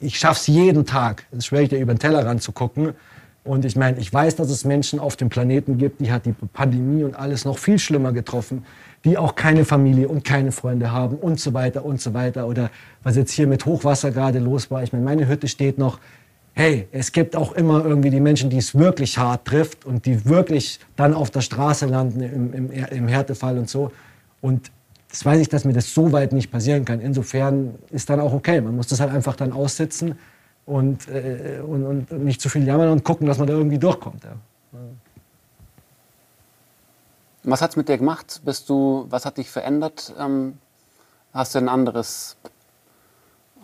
[0.00, 2.94] ich schaffe es jeden Tag, das schwöre ich dir, über den Tellerrand zu gucken.
[3.44, 6.34] Und ich meine, ich weiß, dass es Menschen auf dem Planeten gibt, die hat die
[6.52, 8.64] Pandemie und alles noch viel schlimmer getroffen,
[9.04, 12.48] die auch keine Familie und keine Freunde haben und so weiter und so weiter.
[12.48, 12.70] Oder
[13.04, 14.82] was jetzt hier mit Hochwasser gerade los war.
[14.82, 16.00] Ich meine, meine Hütte steht noch.
[16.58, 20.24] Hey, es gibt auch immer irgendwie die Menschen, die es wirklich hart trifft und die
[20.24, 23.92] wirklich dann auf der Straße landen im, im, im Härtefall und so.
[24.40, 24.72] Und
[25.10, 27.00] das weiß ich, dass mir das so weit nicht passieren kann.
[27.00, 28.62] Insofern ist dann auch okay.
[28.62, 30.18] Man muss das halt einfach dann aussitzen
[30.64, 34.24] und, äh, und, und nicht zu viel jammern und gucken, dass man da irgendwie durchkommt.
[34.24, 34.32] Ja.
[37.42, 38.40] Was hat's mit dir gemacht?
[38.46, 40.14] Bist du, was hat dich verändert?
[40.18, 40.56] Ähm,
[41.34, 42.38] hast du ein anderes,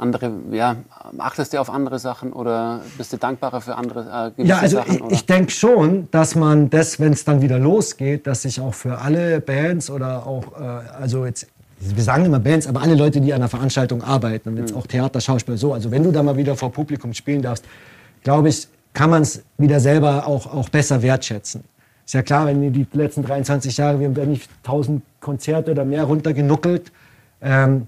[0.02, 0.76] andere, ja,
[1.18, 4.96] achtest du auf andere Sachen oder bist du dankbarer für andere äh, Ja, also Sachen?
[5.08, 8.74] ich, ich denke schon, dass man das, wenn es dann wieder losgeht, dass sich auch
[8.74, 10.64] für alle Bands oder auch, äh,
[11.00, 11.46] also jetzt,
[11.78, 14.60] wir sagen immer Bands, aber alle Leute, die an einer Veranstaltung arbeiten und Mhm.
[14.60, 17.64] jetzt auch Theater, Schauspiel, so, also wenn du da mal wieder vor Publikum spielen darfst,
[18.24, 21.64] glaube ich, kann man es wieder selber auch, auch besser wertschätzen.
[22.04, 25.70] Ist ja klar, wenn die, die letzten 23 Jahre, wir haben ja nicht 1000 Konzerte
[25.70, 26.92] oder mehr runtergenuckelt,
[27.40, 27.86] ähm,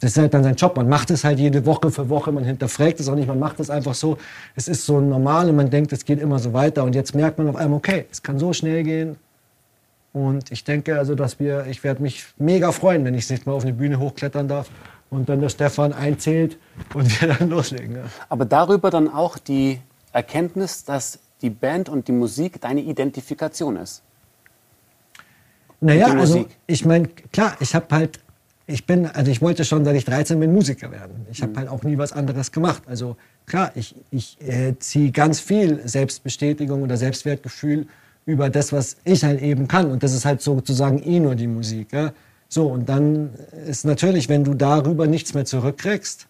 [0.00, 0.76] das ist halt dann sein Job.
[0.76, 3.60] Man macht es halt jede Woche für Woche, man hinterfragt es auch nicht, man macht
[3.60, 4.16] es einfach so.
[4.56, 6.84] Es ist so normal und man denkt, es geht immer so weiter.
[6.84, 9.16] Und jetzt merkt man auf einmal, okay, es kann so schnell gehen.
[10.12, 13.50] Und ich denke also, dass wir, ich werde mich mega freuen, wenn ich das nächste
[13.50, 14.70] Mal auf eine Bühne hochklettern darf
[15.10, 16.56] und dann der Stefan einzählt
[16.94, 17.96] und wir dann loslegen.
[17.96, 18.02] Ja.
[18.28, 19.80] Aber darüber dann auch die
[20.12, 24.02] Erkenntnis, dass die Band und die Musik deine Identifikation ist.
[25.82, 28.19] Naja, also ich meine, klar, ich habe halt,
[28.70, 31.26] ich bin, also ich wollte schon, seit ich 13 bin, Musiker werden.
[31.30, 31.42] Ich Mhm.
[31.44, 32.82] habe halt auch nie was anderes gemacht.
[32.86, 37.86] Also klar, ich, ich äh, ziehe ganz viel Selbstbestätigung oder Selbstwertgefühl
[38.26, 39.90] über das, was ich halt eben kann.
[39.90, 41.92] Und das ist halt sozusagen eh nur die Musik.
[41.92, 42.12] Ja?
[42.48, 43.30] So, und dann
[43.66, 46.26] ist natürlich, wenn du darüber nichts mehr zurückkriegst,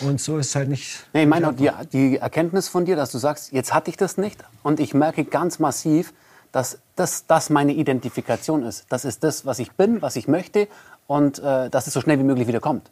[0.00, 1.06] und so ist halt nicht.
[1.14, 3.96] Nee, ich meine auch die, die Erkenntnis von dir, dass du sagst, jetzt hatte ich
[3.96, 6.12] das nicht und ich merke ganz massiv,
[6.52, 8.86] dass das, das meine Identifikation ist.
[8.90, 10.68] Das ist das, was ich bin, was ich möchte
[11.08, 12.90] und äh, dass es so schnell wie möglich wieder kommt.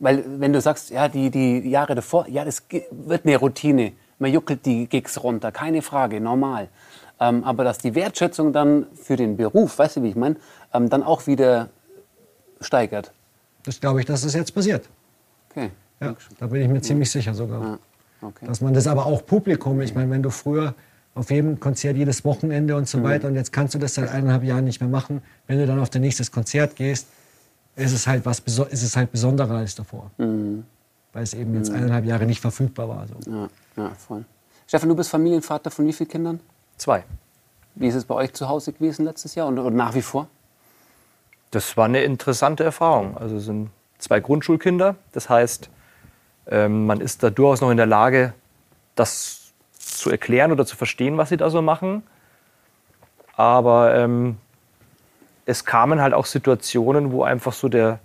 [0.00, 3.92] Weil wenn du sagst, ja, die, die Jahre davor, ja, das wird eine Routine.
[4.18, 6.68] Man juckelt die Gigs runter, keine Frage, normal.
[7.20, 10.36] Ähm, aber dass die Wertschätzung dann für den Beruf, weißt du, wie ich meine,
[10.74, 11.68] ähm, dann auch wieder
[12.60, 13.12] steigert.
[13.64, 14.88] Das glaube ich, dass das jetzt passiert.
[15.50, 15.70] Okay.
[16.00, 17.62] Ja, da bin ich mir ziemlich sicher sogar.
[17.62, 17.78] Ja,
[18.22, 18.46] okay.
[18.46, 20.74] Dass man das aber auch Publikum, ich meine, wenn du früher
[21.16, 24.44] auf jedem Konzert jedes Wochenende und so weiter und jetzt kannst du das seit eineinhalb
[24.44, 27.08] Jahren nicht mehr machen, wenn du dann auf dein nächstes Konzert gehst,
[27.74, 30.10] ist es halt was ist es halt besonderer als davor.
[30.18, 33.06] Weil es eben jetzt eineinhalb Jahre nicht verfügbar war.
[33.06, 33.30] So.
[33.30, 34.26] Ja, ja, voll.
[34.66, 36.40] Stefan, du bist Familienvater von wie vielen Kindern?
[36.76, 37.04] Zwei.
[37.74, 40.28] Wie ist es bei euch zu Hause gewesen letztes Jahr und, und nach wie vor?
[41.50, 43.16] Das war eine interessante Erfahrung.
[43.16, 44.96] Also es sind zwei Grundschulkinder.
[45.12, 45.70] Das heißt,
[46.48, 48.34] ähm, man ist da durchaus noch in der Lage,
[48.94, 49.45] das
[50.06, 52.04] zu erklären oder zu verstehen, was sie da so machen.
[53.34, 54.36] Aber ähm,
[55.46, 57.98] es kamen halt auch Situationen, wo einfach so der,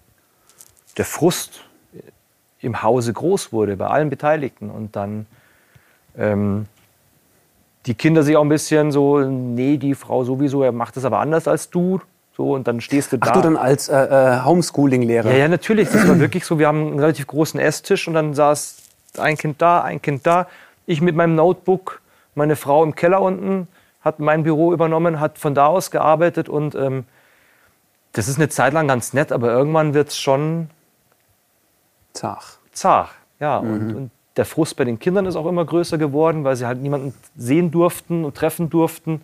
[0.98, 1.62] der Frust
[2.60, 4.72] im Hause groß wurde, bei allen Beteiligten.
[4.72, 5.28] Und dann
[6.18, 6.66] ähm,
[7.86, 11.20] die Kinder sich auch ein bisschen so, nee, die Frau sowieso, er macht das aber
[11.20, 12.02] anders als du.
[12.36, 13.28] So, und dann stehst du da.
[13.30, 15.30] Ach du dann als äh, äh, Homeschooling-Lehrer?
[15.30, 15.90] Ja, ja, natürlich.
[15.90, 16.58] Das war wirklich so.
[16.58, 18.78] Wir haben einen relativ großen Esstisch und dann saß
[19.20, 20.48] ein Kind da, ein Kind da.
[20.92, 22.02] Ich mit meinem Notebook,
[22.36, 23.70] meine Frau im Keller unten,
[24.02, 27.06] hat mein Büro übernommen, hat von da aus gearbeitet und ähm,
[28.12, 30.70] das ist eine Zeit lang ganz nett, aber irgendwann wird es schon
[32.12, 32.58] Zach.
[32.74, 33.12] zart.
[33.40, 36.66] Ja, und, und der Frust bei den Kindern ist auch immer größer geworden, weil sie
[36.66, 39.22] halt niemanden sehen durften und treffen durften.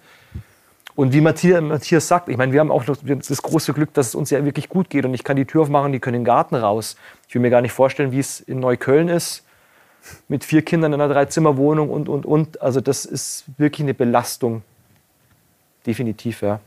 [0.95, 4.08] Und wie Matthias, Matthias sagt, ich meine, wir haben auch noch das große Glück, dass
[4.08, 6.21] es uns ja wirklich gut geht und ich kann die Tür aufmachen, die können in
[6.21, 6.95] den Garten raus.
[7.27, 9.43] Ich will mir gar nicht vorstellen, wie es in Neukölln ist,
[10.27, 12.61] mit vier Kindern in einer Dreizimmerwohnung und, und, und.
[12.61, 14.61] Also das ist wirklich eine Belastung.
[15.85, 16.59] Definitiv, ja.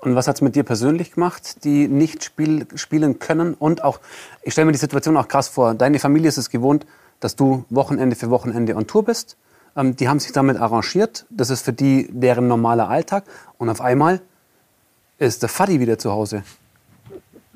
[0.00, 3.54] Und was hat es mit dir persönlich gemacht, die nicht spiel, spielen können?
[3.54, 4.00] Und auch,
[4.42, 5.74] ich stelle mir die Situation auch krass vor.
[5.74, 6.86] Deine Familie ist es gewohnt,
[7.20, 9.36] dass du Wochenende für Wochenende on Tour bist.
[9.76, 11.26] ähm, die haben sich damit arrangiert.
[11.30, 13.24] Das ist für die deren normaler Alltag.
[13.58, 14.20] Und auf einmal
[15.18, 16.44] ist der Faddy wieder zu Hause.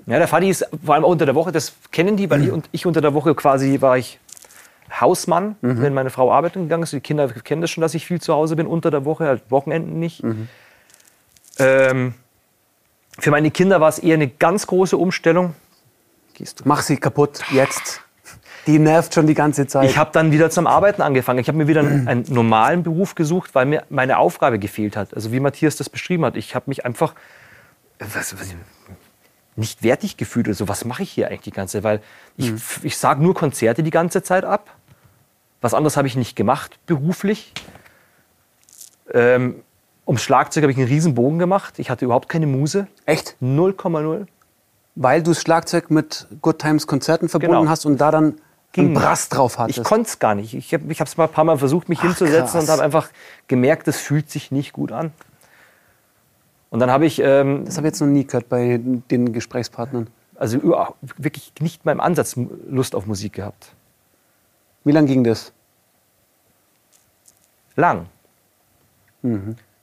[0.07, 2.51] Ja, der Fadi ist vor allem auch unter der Woche, das kennen die, weil ich,
[2.51, 4.19] und ich unter der Woche quasi war ich
[5.01, 6.93] Hausmann, wenn meine Frau arbeiten gegangen ist.
[6.93, 9.51] Die Kinder kennen das schon, dass ich viel zu Hause bin unter der Woche, halt
[9.51, 10.23] Wochenenden nicht.
[11.59, 12.15] Ähm,
[13.19, 15.55] für meine Kinder war es eher eine ganz große Umstellung.
[16.35, 16.65] Gehst du?
[16.67, 18.03] Mach sie kaputt, jetzt.
[18.67, 19.91] Die nervt schon die ganze Zeit.
[19.91, 21.41] Ich habe dann wieder zum Arbeiten angefangen.
[21.41, 25.15] Ich habe mir wieder einen, einen normalen Beruf gesucht, weil mir meine Aufgabe gefehlt hat.
[25.15, 26.37] Also wie Matthias das beschrieben hat.
[26.37, 27.15] Ich habe mich einfach
[27.99, 28.55] was, was,
[29.57, 30.49] nicht wertig gefühlt.
[30.49, 31.85] Also was mache ich hier eigentlich die ganze Zeit?
[31.85, 32.01] Weil
[32.37, 32.53] ich,
[32.83, 34.71] ich sage nur Konzerte die ganze Zeit ab.
[35.63, 37.53] Was anderes habe ich nicht gemacht beruflich.
[39.13, 39.63] Ähm,
[40.07, 41.79] ums Schlagzeug habe ich einen riesen Bogen gemacht.
[41.79, 42.89] Ich hatte überhaupt keine Muse.
[43.07, 43.37] Echt?
[43.41, 44.27] 0,0.
[44.95, 47.71] Weil du das Schlagzeug mit Good Times Konzerten verbunden Genau.
[47.71, 48.35] hast und da dann
[48.73, 49.79] Ging einen Brass drauf hattest.
[49.79, 50.55] Ich konnte es gar nicht.
[50.55, 52.65] Ich habe es mal ein paar Mal versucht, mich hinzusetzen krass.
[52.65, 53.09] und habe einfach
[53.47, 55.13] gemerkt, das fühlt sich nicht gut an.
[56.71, 60.09] Und dann habe ich ähm, das habe ich jetzt noch nie gehört bei den Gesprächspartnern.
[60.37, 60.59] also
[61.19, 62.35] wirklich nicht mal im Ansatz
[62.69, 63.73] Lust auf Musik gehabt.
[64.85, 65.53] Wie lange ging das?
[67.77, 68.07] Lang.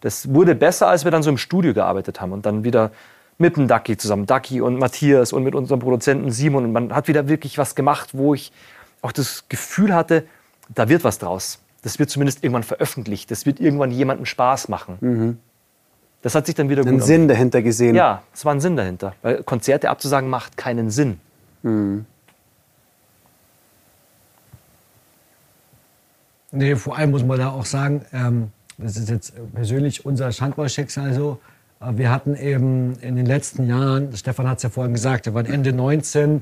[0.01, 2.91] Das wurde besser, als wir dann so im Studio gearbeitet haben und dann wieder
[3.37, 6.65] mit dem Ducky zusammen, Ducky und Matthias und mit unserem Produzenten Simon.
[6.65, 8.51] Und man hat wieder wirklich was gemacht, wo ich
[9.01, 10.25] auch das Gefühl hatte,
[10.75, 11.59] da wird was draus.
[11.81, 13.31] Das wird zumindest irgendwann veröffentlicht.
[13.31, 15.39] Das wird irgendwann jemandem Spaß machen.
[16.21, 17.95] Das hat sich dann wieder Einen Sinn dahinter gesehen.
[17.95, 19.15] Ja, es war ein Sinn dahinter.
[19.21, 21.19] Weil Konzerte abzusagen macht keinen Sinn.
[26.51, 31.13] Nee, vor allem muss man da auch sagen, ähm, das ist jetzt persönlich unser Schandball-Schicksal
[31.13, 31.39] so.
[31.81, 35.33] äh, Wir hatten eben in den letzten Jahren, Stefan hat es ja vorhin gesagt, wir
[35.33, 36.41] waren Ende 19 äh,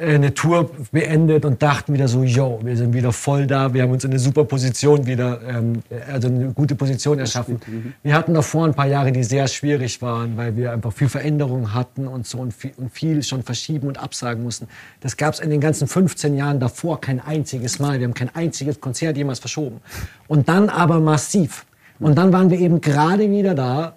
[0.00, 3.90] eine Tour beendet und dachten wieder so, yo, wir sind wieder voll da, wir haben
[3.90, 7.60] uns in eine super Position wieder, ähm, also eine gute Position erschaffen.
[8.02, 11.74] Wir hatten davor ein paar Jahre, die sehr schwierig waren, weil wir einfach viel Veränderung
[11.74, 14.68] hatten und so und viel, und viel schon verschieben und absagen mussten.
[15.00, 17.98] Das gab es in den ganzen 15 Jahren davor kein einziges Mal.
[17.98, 19.80] Wir haben kein einziges Konzert jemals verschoben.
[20.26, 21.66] Und dann aber massiv.
[21.98, 23.94] Und dann waren wir eben gerade wieder da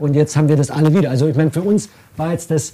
[0.00, 1.10] und jetzt haben wir das alle wieder.
[1.10, 2.72] Also ich meine, für uns war jetzt das,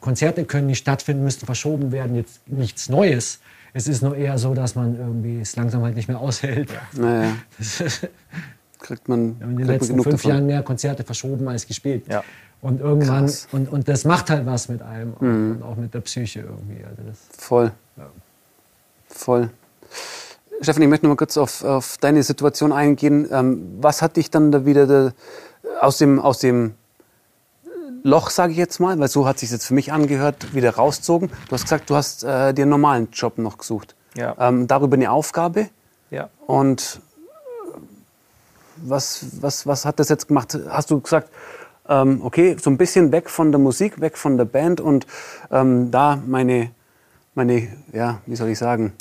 [0.00, 3.40] Konzerte können nicht stattfinden, müssten verschoben werden, jetzt nichts Neues.
[3.74, 6.70] Es ist nur eher so, dass man irgendwie es langsam halt nicht mehr aushält.
[6.92, 7.90] Naja, wir
[8.78, 10.30] kriegt man, haben in den letzten fünf davon.
[10.30, 12.06] Jahren mehr Konzerte verschoben als gespielt.
[12.08, 12.24] Ja.
[12.60, 13.46] Und irgendwann, Krass.
[13.52, 16.84] und, und das macht halt was mit einem und, und auch mit der Psyche irgendwie.
[16.84, 17.70] Also das, Voll.
[19.08, 19.50] Voll.
[20.60, 23.28] Stefan, ich möchte noch mal kurz auf, auf deine Situation eingehen.
[23.30, 25.12] Ähm, was hat dich dann da wieder da,
[25.80, 26.74] aus, dem, aus dem
[28.02, 31.30] Loch, sage ich jetzt mal, weil so hat sich jetzt für mich angehört, wieder rauszogen?
[31.48, 33.94] Du hast gesagt, du hast äh, dir einen normalen Job noch gesucht.
[34.14, 34.34] Ja.
[34.38, 35.68] Ähm, darüber eine Aufgabe.
[36.10, 36.28] Ja.
[36.46, 37.78] Und äh,
[38.76, 40.58] was, was, was hat das jetzt gemacht?
[40.68, 41.30] Hast du gesagt,
[41.88, 45.06] ähm, okay, so ein bisschen weg von der Musik, weg von der Band und
[45.50, 46.70] ähm, da meine,
[47.34, 48.92] meine, ja, wie soll ich sagen,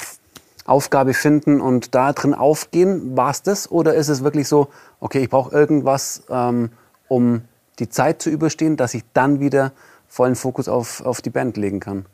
[0.65, 3.15] Aufgabe finden und da drin aufgehen?
[3.15, 3.71] War es das?
[3.71, 4.67] Oder ist es wirklich so,
[4.99, 6.71] okay, ich brauche irgendwas, ähm,
[7.07, 7.41] um
[7.79, 9.71] die Zeit zu überstehen, dass ich dann wieder
[10.07, 12.05] vollen Fokus auf, auf die Band legen kann?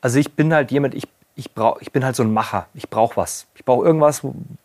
[0.00, 1.06] Also ich bin halt jemand, ich,
[1.36, 2.66] ich, brauch, ich bin halt so ein Macher.
[2.74, 3.46] Ich brauche was.
[3.54, 4.22] Ich brauche irgendwas,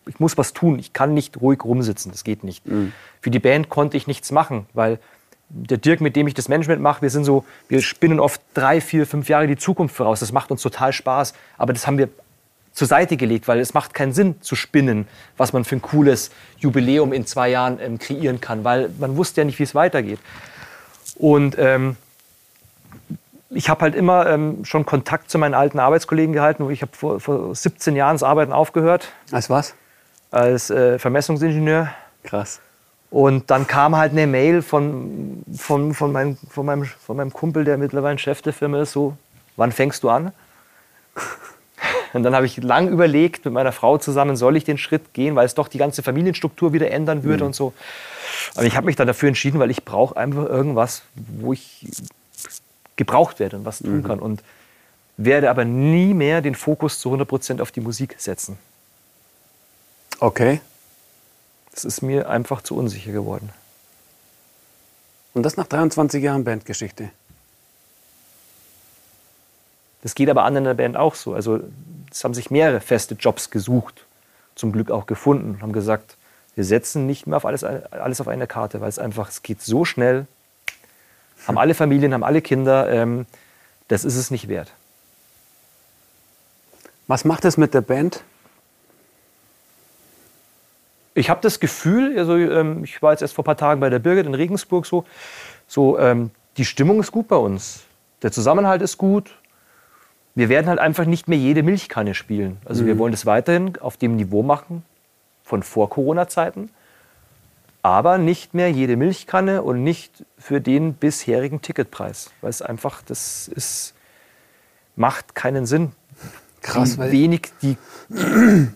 [0.07, 0.79] ich muss was tun.
[0.79, 2.63] Ich kann nicht ruhig rumsitzen, das geht nicht.
[3.21, 4.99] Für die Band konnte ich nichts machen, weil
[5.49, 8.81] der Dirk, mit dem ich das Management mache, wir sind so, wir spinnen oft drei,
[8.81, 10.19] vier, fünf Jahre die Zukunft voraus.
[10.19, 11.33] Das macht uns total Spaß.
[11.57, 12.09] Aber das haben wir
[12.77, 16.29] zur Seite gelegt, weil es macht keinen Sinn zu spinnen, was man für ein cooles
[16.59, 20.19] Jubiläum in zwei Jahren ähm, kreieren kann, weil man wusste ja nicht, wie es weitergeht.
[21.15, 21.95] Und ähm,
[23.49, 26.69] ich habe halt immer ähm, schon Kontakt zu meinen alten Arbeitskollegen gehalten.
[26.69, 29.73] Ich habe vor, vor 17 Jahren das Arbeiten aufgehört Als was?
[30.29, 31.89] als äh, Vermessungsingenieur.
[32.21, 32.59] Krass.
[33.09, 37.63] Und dann kam halt eine Mail von, von, von, meinem, von, meinem, von meinem Kumpel,
[37.63, 39.17] der mittlerweile Chef der Firma ist, so,
[39.55, 40.31] wann fängst du an?
[42.13, 45.35] Und dann habe ich lang überlegt mit meiner Frau zusammen, soll ich den Schritt gehen,
[45.35, 47.73] weil es doch die ganze Familienstruktur wieder ändern würde und so.
[48.55, 51.87] Aber ich habe mich dann dafür entschieden, weil ich brauche einfach irgendwas, wo ich
[52.95, 54.19] gebraucht werde und was tun kann.
[54.19, 54.43] Und
[55.17, 58.57] werde aber nie mehr den Fokus zu 100% auf die Musik setzen.
[60.19, 60.61] Okay.
[61.71, 63.49] Das ist mir einfach zu unsicher geworden.
[65.33, 67.09] Und das nach 23 Jahren Bandgeschichte.
[70.01, 71.33] Das geht aber anderen in der Band auch so.
[71.33, 71.59] Also
[72.11, 74.05] es haben sich mehrere feste Jobs gesucht,
[74.55, 76.17] zum Glück auch gefunden und haben gesagt,
[76.55, 79.61] wir setzen nicht mehr auf alles, alles auf eine Karte, weil es einfach, es geht
[79.61, 80.25] so schnell.
[81.45, 83.25] Haben alle Familien, haben alle Kinder, ähm,
[83.87, 84.73] das ist es nicht wert.
[87.05, 88.23] Was macht es mit der Band,
[91.17, 93.89] Ich habe das Gefühl, also ähm, ich war jetzt erst vor ein paar Tagen bei
[93.89, 95.03] der Birgit in Regensburg so,
[95.67, 97.85] so ähm, die Stimmung ist gut bei uns.
[98.21, 99.33] Der Zusammenhalt ist gut.
[100.37, 102.57] Wir werden halt einfach nicht mehr jede Milchkanne spielen.
[102.63, 104.83] Also wir wollen das weiterhin auf dem Niveau machen
[105.43, 106.69] von vor Corona-Zeiten,
[107.81, 113.47] aber nicht mehr jede Milchkanne und nicht für den bisherigen Ticketpreis, weil es einfach das
[113.47, 113.95] ist
[114.95, 115.93] macht keinen Sinn.
[116.61, 117.75] Krass, wie weil- wenig die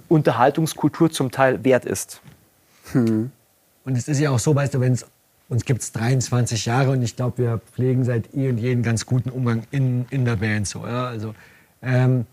[0.09, 2.21] Unterhaltungskultur zum Teil wert ist.
[2.95, 3.31] Und
[3.85, 5.05] es ist ja auch so, weißt du, wenn es
[5.51, 8.83] uns gibt es 23 Jahre und ich glaube, wir pflegen seit eh und je einen
[8.83, 10.87] ganz guten Umgang in, in der Band so.
[10.87, 11.07] Ja?
[11.07, 11.35] Also,
[11.81, 12.25] ähm,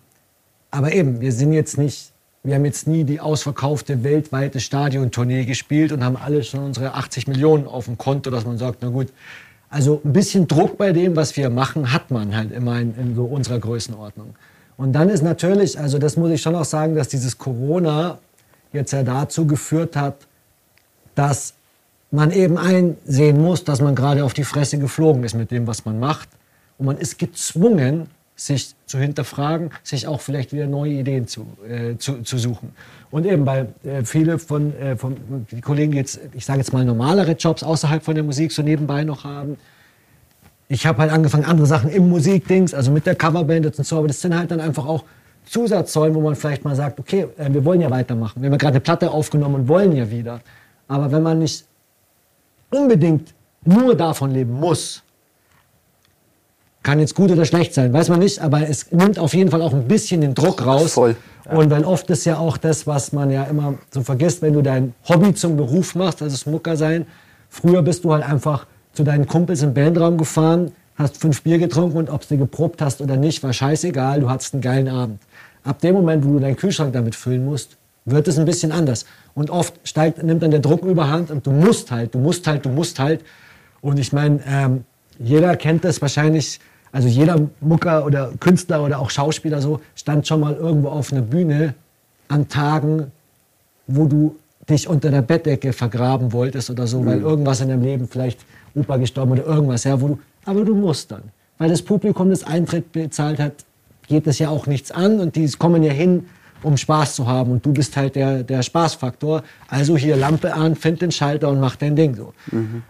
[0.70, 2.12] aber eben, wir sind jetzt nicht,
[2.44, 7.26] wir haben jetzt nie die ausverkaufte weltweite Stadiontournee gespielt und haben alle schon unsere 80
[7.26, 9.08] Millionen auf dem Konto, dass man sagt, na gut,
[9.68, 13.16] also ein bisschen Druck bei dem, was wir machen, hat man halt immer in, in
[13.16, 14.36] so unserer Größenordnung.
[14.76, 18.18] Und dann ist natürlich, also das muss ich schon auch sagen, dass dieses Corona
[18.72, 20.14] jetzt ja dazu geführt hat,
[21.16, 21.54] dass
[22.10, 25.84] man eben einsehen muss, dass man gerade auf die Fresse geflogen ist mit dem, was
[25.84, 26.28] man macht.
[26.78, 31.96] Und man ist gezwungen, sich zu hinterfragen, sich auch vielleicht wieder neue Ideen zu, äh,
[31.98, 32.72] zu, zu suchen.
[33.10, 35.16] Und eben, weil äh, viele von, äh, von
[35.50, 38.62] die Kollegen, die jetzt, ich sage jetzt mal normalere Jobs außerhalb von der Musik so
[38.62, 39.56] nebenbei noch haben,
[40.68, 44.06] ich habe halt angefangen, andere Sachen im Musikdings, also mit der Coverband und so, aber
[44.06, 45.04] das sind halt dann einfach auch
[45.46, 48.40] Zusatzsäulen, wo man vielleicht mal sagt, okay, äh, wir wollen ja weitermachen.
[48.40, 50.40] Wir haben ja gerade eine Platte aufgenommen und wollen ja wieder.
[50.86, 51.64] Aber wenn man nicht
[52.70, 55.02] unbedingt nur davon leben muss,
[56.82, 59.62] kann jetzt gut oder schlecht sein, weiß man nicht, aber es nimmt auf jeden Fall
[59.62, 60.94] auch ein bisschen den Druck raus.
[60.94, 61.16] Voll.
[61.50, 64.62] Und weil oft ist ja auch das, was man ja immer so vergisst, wenn du
[64.62, 67.06] dein Hobby zum Beruf machst, also das Mucker sein.
[67.48, 71.96] Früher bist du halt einfach zu deinen Kumpels im Bandraum gefahren, hast fünf Bier getrunken
[71.96, 75.20] und ob du geprobt hast oder nicht, war scheißegal, du hattest einen geilen Abend.
[75.64, 77.77] Ab dem Moment, wo du deinen Kühlschrank damit füllen musst,
[78.10, 79.06] wird es ein bisschen anders.
[79.34, 82.64] Und oft steigt, nimmt dann der Druck überhand und du musst halt, du musst halt,
[82.64, 83.22] du musst halt.
[83.80, 84.84] Und ich meine, ähm,
[85.18, 86.60] jeder kennt das wahrscheinlich,
[86.92, 91.22] also jeder Mucker oder Künstler oder auch Schauspieler so, stand schon mal irgendwo auf einer
[91.22, 91.74] Bühne
[92.28, 93.10] an Tagen,
[93.86, 94.36] wo du
[94.68, 98.40] dich unter der Bettdecke vergraben wolltest oder so, weil irgendwas in deinem Leben vielleicht
[98.74, 101.22] Opa gestorben oder irgendwas, ja, wo du, aber du musst dann.
[101.56, 103.52] Weil das Publikum das Eintritt bezahlt hat,
[104.08, 106.26] geht das ja auch nichts an und die kommen ja hin,
[106.62, 109.42] um Spaß zu haben und du bist halt der, der Spaßfaktor.
[109.68, 112.34] Also hier Lampe an, find den Schalter und mach dein Ding so.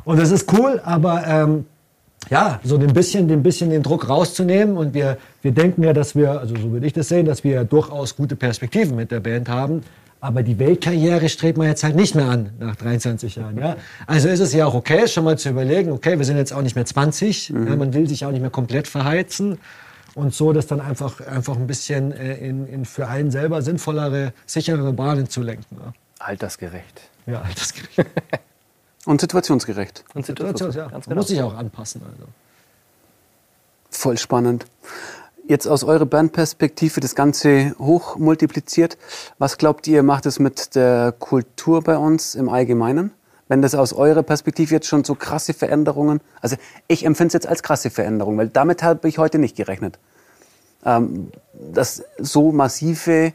[0.04, 1.64] Und das ist cool, aber ähm,
[2.30, 4.76] ja, so ein bisschen, ein bisschen den Druck rauszunehmen.
[4.76, 7.64] Und wir, wir denken ja, dass wir, also so würde ich das sehen, dass wir
[7.64, 9.82] durchaus gute Perspektiven mit der Band haben.
[10.20, 13.56] Aber die Weltkarriere strebt man jetzt halt nicht mehr an nach 23 Jahren.
[13.56, 13.76] Ja?
[14.06, 16.62] Also ist es ja auch okay, schon mal zu überlegen, okay, wir sind jetzt auch
[16.62, 19.58] nicht mehr 20, ja, man will sich auch nicht mehr komplett verheizen.
[20.18, 24.32] Und so das dann einfach, einfach ein bisschen äh, in, in für einen selber sinnvollere,
[24.46, 25.76] sicherere Bahnen zu lenken.
[25.78, 27.02] Ja, Altersgerecht.
[27.26, 28.10] ja altersgerecht.
[29.04, 30.04] Und situationsgerecht.
[30.14, 30.88] Und Situation, ja.
[30.88, 31.14] Ganz Man genau.
[31.20, 32.02] muss sich auch anpassen.
[32.02, 32.24] Also.
[33.90, 34.66] Voll spannend.
[35.46, 38.98] Jetzt aus eurer Bandperspektive das Ganze hoch multipliziert.
[39.38, 43.12] Was glaubt ihr, macht es mit der Kultur bei uns im Allgemeinen?
[43.48, 46.56] Wenn das aus eurer Perspektive jetzt schon so krasse Veränderungen, also
[46.86, 49.98] ich empfinde es jetzt als krasse Veränderung, weil damit habe ich heute nicht gerechnet.
[50.84, 51.32] Ähm,
[51.72, 53.32] dass so massive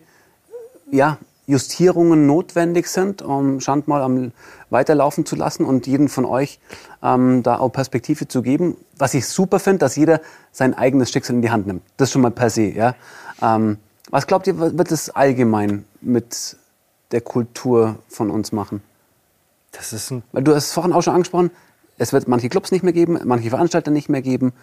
[0.91, 4.31] ja, Justierungen notwendig sind, um Schand mal am
[4.69, 6.59] weiterlaufen zu lassen und jeden von euch
[7.01, 8.77] ähm, da auch Perspektive zu geben.
[8.97, 10.21] Was ich super finde, dass jeder
[10.51, 11.83] sein eigenes Schicksal in die Hand nimmt.
[11.97, 12.69] Das schon mal per se.
[12.69, 12.95] Ja?
[13.41, 13.77] Ähm,
[14.09, 16.57] was glaubt ihr, wird es allgemein mit
[17.11, 18.81] der Kultur von uns machen?
[19.73, 21.51] Das ist ein Weil du hast es vorhin auch schon angesprochen,
[21.97, 24.53] es wird manche Clubs nicht mehr geben, manche Veranstalter nicht mehr geben.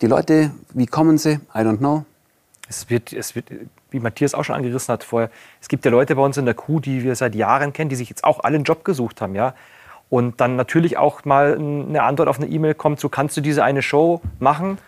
[0.00, 1.32] Die Leute, wie kommen sie?
[1.54, 2.04] I don't know.
[2.68, 3.50] Es wird, es wird,
[3.90, 6.54] wie Matthias auch schon angerissen hat vorher, es gibt ja Leute bei uns in der
[6.54, 9.34] Crew, die wir seit Jahren kennen, die sich jetzt auch alle einen Job gesucht haben,
[9.34, 9.54] ja.
[10.08, 13.62] Und dann natürlich auch mal eine Antwort auf eine E-Mail kommt, so kannst du diese
[13.64, 14.78] eine Show machen?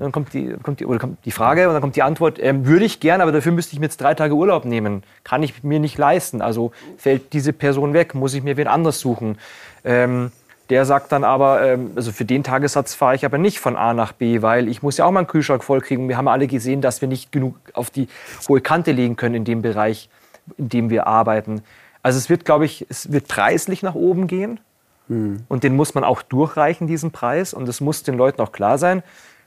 [0.00, 2.66] Dann kommt die, kommt die, oder kommt die Frage und dann kommt die Antwort, ähm,
[2.66, 5.02] würde ich gern, aber dafür müsste ich mir jetzt drei Tage Urlaub nehmen.
[5.24, 6.40] Kann ich mir nicht leisten.
[6.40, 9.36] Also fällt diese Person weg, muss ich mir wen anders suchen.
[9.84, 10.32] Ähm,
[10.70, 13.92] der sagt dann aber, ähm, also für den Tagessatz fahre ich aber nicht von A
[13.92, 16.08] nach B, weil ich muss ja auch meinen Kühlschrank vollkriegen.
[16.08, 18.08] Wir haben alle gesehen, dass wir nicht genug auf die
[18.48, 20.08] hohe Kante legen können in dem Bereich,
[20.56, 21.62] in dem wir arbeiten.
[22.02, 24.60] Also es wird, glaube ich, es wird preislich nach oben gehen.
[25.48, 27.52] Und den muss man auch durchreichen, diesen Preis.
[27.52, 29.02] Und das muss den Leuten auch klar sein.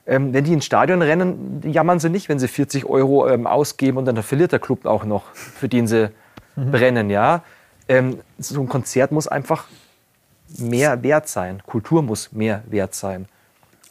[0.06, 3.98] Ähm, wenn die ins Stadion rennen, jammern sie nicht, wenn sie 40 Euro ähm, ausgeben
[3.98, 6.12] und dann verliert der Club auch noch, für den sie
[6.56, 7.10] brennen.
[7.10, 7.44] Ja?
[7.88, 9.68] Ähm, so ein Konzert muss einfach
[10.58, 11.64] mehr wert sein.
[11.66, 13.28] Kultur muss mehr wert sein.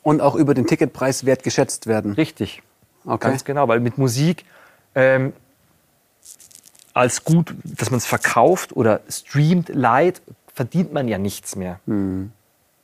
[0.03, 2.13] Und auch über den Ticketpreis wertgeschätzt werden.
[2.13, 2.63] Richtig.
[3.05, 3.29] Okay.
[3.29, 4.45] Ganz genau, weil mit Musik,
[4.95, 5.33] ähm,
[6.93, 10.21] als gut, dass man es verkauft oder streamt, light,
[10.55, 11.81] verdient man ja nichts mehr.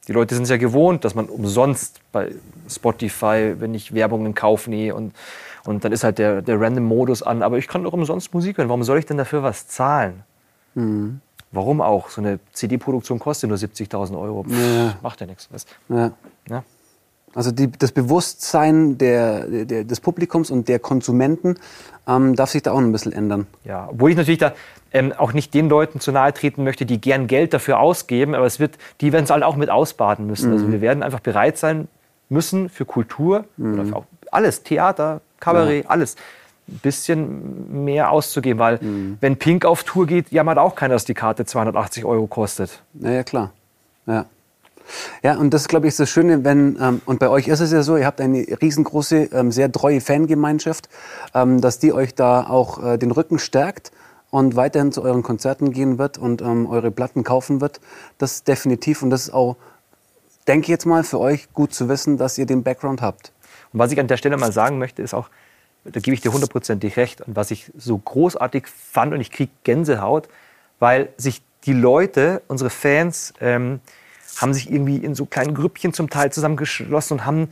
[0.09, 2.33] Die Leute sind es ja gewohnt, dass man umsonst bei
[2.69, 5.15] Spotify, wenn ich Werbung in Kauf nehme und,
[5.67, 7.43] und dann ist halt der, der Random-Modus an.
[7.43, 8.69] Aber ich kann doch umsonst Musik hören.
[8.71, 10.23] Warum soll ich denn dafür was zahlen?
[11.53, 12.09] Warum auch?
[12.09, 14.45] So eine CD-Produktion kostet nur 70.000 Euro.
[14.45, 14.97] Pff, Ja.
[15.03, 15.49] Macht ja nichts.
[15.89, 16.13] Ja.
[16.49, 16.65] Ja.
[17.35, 21.57] Also die, das Bewusstsein der, der, des Publikums und der Konsumenten
[22.07, 23.47] ähm, darf sich da auch ein bisschen ändern.
[23.64, 24.53] Ja, obwohl ich natürlich da
[24.93, 28.47] ähm, auch nicht den Leuten zu nahe treten möchte, die gern Geld dafür ausgeben, aber
[28.47, 30.53] es wird, die werden es halt auch mit ausbaden müssen.
[30.53, 31.89] Also wir werden einfach bereit sein
[32.29, 36.16] müssen für Kultur oder für auch alles, Theater, Kabarett, alles,
[36.68, 38.79] ein bisschen mehr auszugeben, weil
[39.20, 42.83] wenn Pink auf Tour geht, jammert auch keiner, dass die Karte 280 Euro kostet.
[42.95, 43.53] Ja, ja klar.
[44.07, 44.26] Ja.
[45.22, 47.72] Ja, und das, glaube ich, ist das Schöne, wenn, ähm, und bei euch ist es
[47.72, 50.89] ja so, ihr habt eine riesengroße, ähm, sehr treue Fangemeinschaft,
[51.34, 53.93] ähm, dass die euch da auch äh, den Rücken stärkt
[54.30, 57.80] und weiterhin zu euren Konzerten gehen wird und ähm, eure Platten kaufen wird.
[58.18, 59.03] Das definitiv.
[59.03, 59.57] Und das ist auch,
[60.47, 63.32] denke ich jetzt mal, für euch gut zu wissen, dass ihr den Background habt.
[63.72, 65.28] Und was ich an der Stelle mal sagen möchte, ist auch,
[65.84, 69.51] da gebe ich dir hundertprozentig recht, und was ich so großartig fand, und ich kriege
[69.64, 70.28] Gänsehaut,
[70.78, 73.80] weil sich die Leute, unsere Fans, ähm,
[74.37, 77.49] haben sich irgendwie in so kleinen Grüppchen zum Teil zusammengeschlossen und haben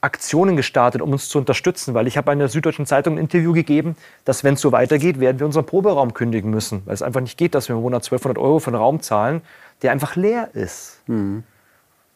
[0.00, 1.94] Aktionen gestartet, um uns zu unterstützen.
[1.94, 5.18] Weil ich habe in der Süddeutschen Zeitung ein Interview gegeben, dass wenn es so weitergeht,
[5.18, 6.82] werden wir unseren Proberaum kündigen müssen.
[6.86, 9.42] Weil es einfach nicht geht, dass wir im Monat 1200 Euro für einen Raum zahlen,
[9.82, 11.00] der einfach leer ist.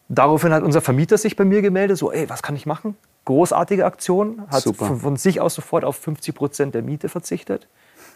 [0.09, 2.97] Daraufhin hat unser Vermieter sich bei mir gemeldet, so, ey, was kann ich machen?
[3.25, 4.87] Großartige Aktion, hat Super.
[4.87, 7.67] von, von sich aus sofort auf 50 Prozent der Miete verzichtet.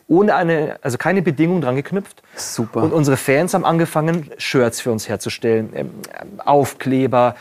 [0.08, 2.22] Ohne eine, also keine Bedingung dran geknüpft.
[2.36, 2.82] Super.
[2.82, 5.90] Und unsere Fans haben angefangen, Shirts für uns herzustellen, ähm,
[6.38, 7.34] Aufkleber.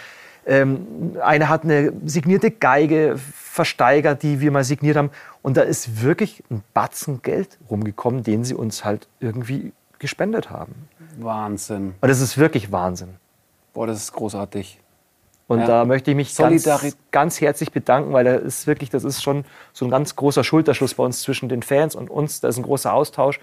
[0.47, 5.11] Ähm, einer hat eine signierte Geige versteigert, die wir mal signiert haben.
[5.41, 10.87] Und da ist wirklich ein Batzen Geld rumgekommen, den sie uns halt irgendwie gespendet haben.
[11.17, 11.95] Wahnsinn.
[12.01, 13.15] Und das ist wirklich Wahnsinn.
[13.73, 14.79] Boah, das ist großartig.
[15.47, 15.67] Und Ja.
[15.67, 16.67] da möchte ich mich ganz,
[17.11, 20.95] ganz herzlich bedanken, weil da ist wirklich, das ist schon so ein ganz großer Schulterschluss
[20.95, 22.41] bei uns zwischen den Fans und uns.
[22.41, 23.39] Da ist ein großer Austausch.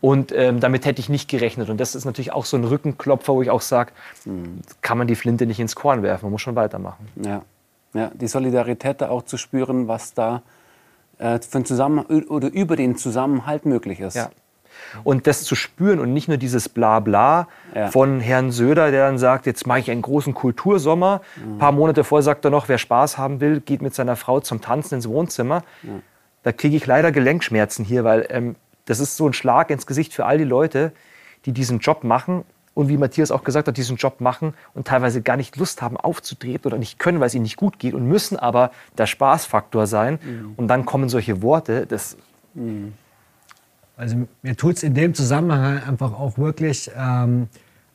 [0.00, 1.70] Und ähm, damit hätte ich nicht gerechnet.
[1.70, 3.92] Und das ist natürlich auch so ein Rückenklopfer, wo ich auch sage,
[4.26, 4.60] Mhm.
[4.82, 7.08] kann man die Flinte nicht ins Korn werfen, man muss schon weitermachen.
[7.24, 7.42] Ja.
[7.94, 10.42] ja, die Solidarität da auch zu spüren, was da
[11.18, 14.14] äh, für ein Zusammen oder über den Zusammenhalt möglich ist.
[14.14, 14.30] Ja.
[15.02, 17.88] Und das zu spüren und nicht nur dieses Blabla Ja.
[17.88, 21.20] von Herrn Söder, der dann sagt, jetzt mache ich einen großen Kultursommer.
[21.36, 24.40] Ein paar Monate vorher sagt er noch, wer Spaß haben will, geht mit seiner Frau
[24.40, 25.62] zum Tanzen ins Wohnzimmer.
[26.42, 30.12] Da kriege ich leider Gelenkschmerzen hier, weil ähm, das ist so ein Schlag ins Gesicht
[30.12, 30.92] für all die Leute,
[31.46, 35.22] die diesen Job machen und wie Matthias auch gesagt hat, diesen Job machen und teilweise
[35.22, 38.06] gar nicht Lust haben aufzutreten oder nicht können, weil es ihnen nicht gut geht und
[38.06, 40.18] müssen aber der Spaßfaktor sein.
[40.56, 42.16] Und dann kommen solche Worte, das
[43.96, 47.48] Also mir tut es in dem Zusammenhang einfach auch wirklich, ähm,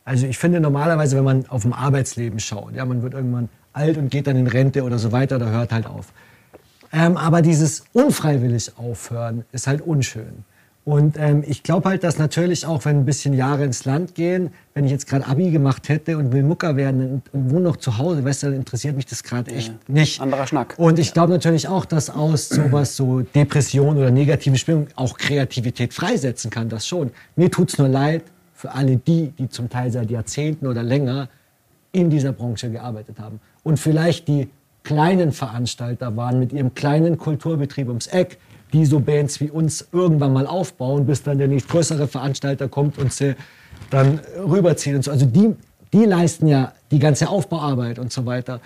[0.05, 3.97] also ich finde normalerweise, wenn man auf dem Arbeitsleben schaut, ja, man wird irgendwann alt
[3.97, 6.13] und geht dann in Rente oder so weiter, da hört halt auf.
[6.91, 10.45] Ähm, aber dieses unfreiwillig aufhören ist halt unschön.
[10.89, 14.49] Und ähm, ich glaube halt, dass natürlich auch, wenn ein bisschen Jahre ins Land gehen,
[14.73, 17.77] wenn ich jetzt gerade Abi gemacht hätte und will Mucker werden und, und wohne noch
[17.77, 20.19] zu Hause, weißt du, dann interessiert mich das gerade echt nicht.
[20.19, 20.73] Anderer Schnack.
[20.77, 25.93] Und ich glaube natürlich auch, dass aus sowas so Depression oder negative Stimmung auch Kreativität
[25.93, 27.11] freisetzen kann, das schon.
[27.35, 28.23] Mir tut's nur leid
[28.55, 31.29] für alle die, die zum Teil seit Jahrzehnten oder länger
[31.91, 33.39] in dieser Branche gearbeitet haben.
[33.61, 34.49] Und vielleicht die
[34.81, 38.39] kleinen Veranstalter waren mit ihrem kleinen Kulturbetrieb ums Eck,
[38.73, 42.97] die so Bands wie uns irgendwann mal aufbauen, bis dann der nächst größere Veranstalter kommt
[42.97, 43.35] und sie
[43.89, 45.11] dann rüberzieht und so.
[45.11, 45.55] Also die,
[45.93, 48.59] die leisten ja die ganze Aufbauarbeit und so weiter.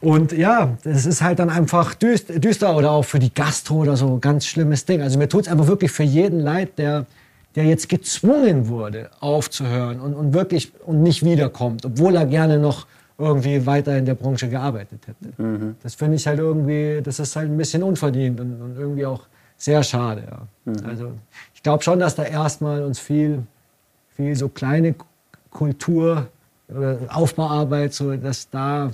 [0.00, 3.96] Und ja, das ist halt dann einfach düst- düster oder auch für die Gastro oder
[3.96, 5.02] so ganz schlimmes Ding.
[5.02, 7.06] Also mir tut es einfach wirklich für jeden leid, der,
[7.56, 12.86] der jetzt gezwungen wurde, aufzuhören und, und wirklich und nicht wiederkommt, obwohl er gerne noch
[13.18, 15.74] irgendwie weiter in der Branche gearbeitet hätte.
[15.82, 19.24] Das finde ich halt irgendwie, das ist halt ein bisschen unverdient und, und irgendwie auch
[19.56, 20.22] sehr schade.
[20.30, 20.72] Ja.
[20.86, 21.12] Also
[21.52, 23.42] ich glaube schon, dass da erstmal uns viel,
[24.14, 24.94] viel so kleine
[25.50, 26.28] Kultur
[26.68, 28.92] oder Aufbauarbeit, so dass da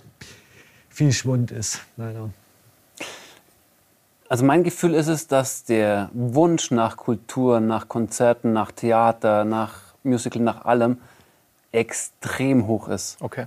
[0.88, 1.80] viel Schwund ist.
[1.98, 2.30] Leider.
[4.30, 9.74] Also mein Gefühl ist es, dass der Wunsch nach Kultur, nach Konzerten, nach Theater, nach
[10.02, 10.98] Musical, nach allem
[11.72, 13.20] extrem hoch ist.
[13.20, 13.46] okay.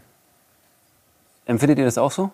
[1.48, 2.32] Empfindet ihr das auch so?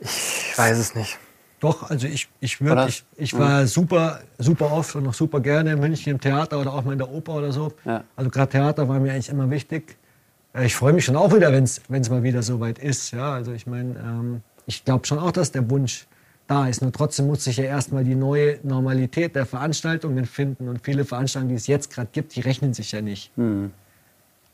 [0.00, 1.18] Ich weiß es nicht.
[1.60, 5.72] Doch, also ich, ich, würd, ich, ich war super, super oft und noch super gerne
[5.72, 7.72] in München im Theater oder auch mal in der Oper oder so.
[7.86, 8.04] Ja.
[8.16, 9.96] Also gerade Theater war mir eigentlich immer wichtig.
[10.52, 13.12] Äh, Ich freue mich schon auch wieder, wenn es mal wieder so weit ist.
[13.12, 16.06] Ja, also ich meine, ähm, ich glaube schon auch, dass der Wunsch
[16.46, 16.82] da ist.
[16.82, 20.68] Nur trotzdem muss sich ja erstmal die neue Normalität der Veranstaltungen finden.
[20.68, 23.30] Und viele Veranstaltungen, die es jetzt gerade gibt, die rechnen sich ja nicht.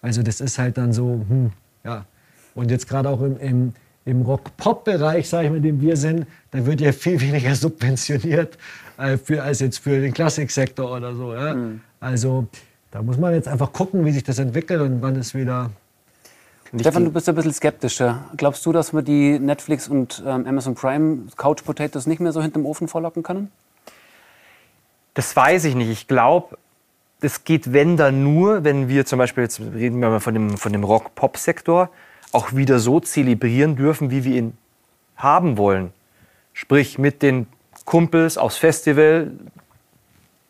[0.00, 1.50] Also das ist halt dann so, hm,
[1.82, 2.04] ja.
[2.54, 3.72] Und jetzt gerade auch im, im,
[4.04, 8.58] im Rock-Pop-Bereich, sage ich mal, in dem wir sind, da wird ja viel weniger subventioniert
[8.98, 11.34] äh, für, als jetzt für den Klassiksektor oder so.
[11.34, 11.56] Ja?
[12.00, 12.46] Also
[12.90, 15.70] da muss man jetzt einfach gucken, wie sich das entwickelt und wann es wieder
[16.78, 18.24] Stefan, du bist ein bisschen skeptischer.
[18.36, 22.40] Glaubst du, dass wir die Netflix und ähm, Amazon Prime Couch Potatoes nicht mehr so
[22.40, 23.50] hinterm Ofen vorlocken können?
[25.14, 25.90] Das weiß ich nicht.
[25.90, 26.56] Ich glaube,
[27.20, 30.56] das geht, wenn dann nur, wenn wir zum Beispiel, jetzt reden wir mal von dem,
[30.56, 31.90] von dem Rock-Pop-Sektor,
[32.32, 34.56] auch wieder so zelebrieren dürfen, wie wir ihn
[35.16, 35.92] haben wollen.
[36.52, 37.46] Sprich, mit den
[37.84, 39.32] Kumpels aufs Festival,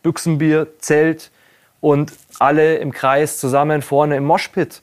[0.03, 1.31] Büchsenbier, Zelt
[1.81, 4.83] und alle im Kreis zusammen vorne im Moshpit.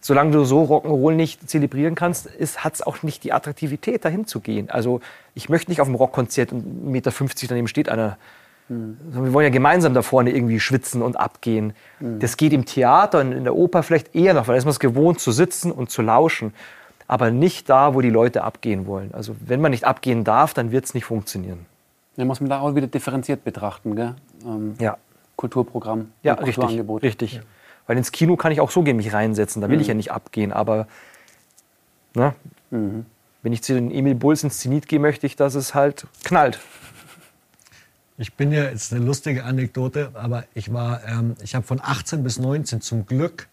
[0.00, 4.40] Solange du so Rock'n'Roll nicht zelebrieren kannst, hat es auch nicht die Attraktivität, dahin zu
[4.40, 4.70] gehen.
[4.70, 5.00] Also
[5.34, 7.12] ich möchte nicht auf einem Rockkonzert und 1,50 Meter
[7.48, 8.16] daneben steht einer.
[8.68, 11.72] Sondern Wir wollen ja gemeinsam da vorne irgendwie schwitzen und abgehen.
[12.00, 14.72] Das geht im Theater und in der Oper vielleicht eher noch, weil da ist man
[14.72, 16.52] es gewohnt zu sitzen und zu lauschen.
[17.06, 19.14] Aber nicht da, wo die Leute abgehen wollen.
[19.14, 21.64] Also wenn man nicht abgehen darf, dann wird es nicht funktionieren.
[22.16, 24.14] Ja, muss man da auch wieder differenziert betrachten, gell?
[24.44, 24.98] Ähm, Ja,
[25.36, 26.54] Kulturprogramm, ja und richtig.
[26.56, 27.02] Kulturangebot.
[27.02, 27.40] richtig.
[27.86, 29.62] Weil ins Kino kann ich auch so gehen, mich reinsetzen.
[29.62, 30.52] Da will ich ja nicht abgehen.
[30.52, 30.86] Aber
[32.14, 32.34] ne,
[32.70, 36.60] wenn ich zu den Emil Bulls ins Zenit gehe, möchte ich, dass es halt knallt.
[38.20, 42.24] Ich bin ja, ist eine lustige Anekdote, aber ich war, ähm, ich habe von 18
[42.24, 43.46] bis 19 zum Glück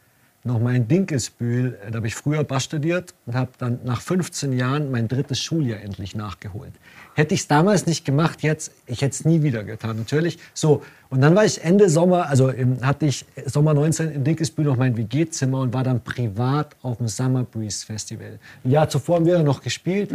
[0.43, 4.01] noch mal in Dinkelsbühl, äh, da habe ich früher Bass studiert und habe dann nach
[4.01, 6.71] 15 Jahren mein drittes Schuljahr endlich nachgeholt.
[7.13, 10.39] Hätte ich es damals nicht gemacht, jetzt, ich hätte es nie wieder getan, natürlich.
[10.55, 14.65] So, und dann war ich Ende Sommer, also im, hatte ich Sommer 19 in Dinkelsbühl
[14.65, 18.39] noch mein WG-Zimmer und war dann privat auf dem Summer Breeze Festival.
[18.63, 20.11] Ein Jahr zuvor haben wir noch gespielt.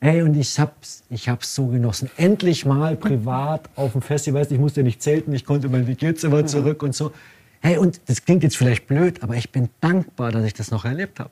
[0.00, 2.10] Ey, und ich hab's, ich hab's so genossen.
[2.16, 4.46] Endlich mal privat auf dem Festival.
[4.48, 7.12] Ich musste nicht zelten, ich konnte mein WG-Zimmer zurück und so.
[7.60, 10.84] Hey, und das klingt jetzt vielleicht blöd, aber ich bin dankbar, dass ich das noch
[10.84, 11.30] erlebt habe.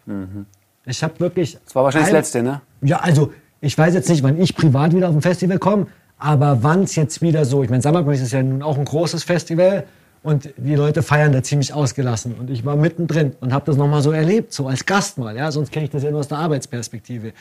[0.86, 1.58] Ich habe wirklich.
[1.64, 2.62] Das war wahrscheinlich ein- das Letzte, ne?
[2.82, 5.86] Ja, also ich weiß jetzt nicht, wann ich privat wieder auf ein Festival komme,
[6.18, 7.62] aber wann es jetzt wieder so.
[7.62, 9.84] Ich meine, Summer Breeze ist ja nun auch ein großes Festival
[10.22, 12.34] und die Leute feiern da ziemlich ausgelassen.
[12.34, 15.36] Und ich war mittendrin und habe das nochmal so erlebt, so als Gast mal.
[15.36, 15.52] Ja?
[15.52, 17.32] Sonst kenne ich das ja nur aus der Arbeitsperspektive.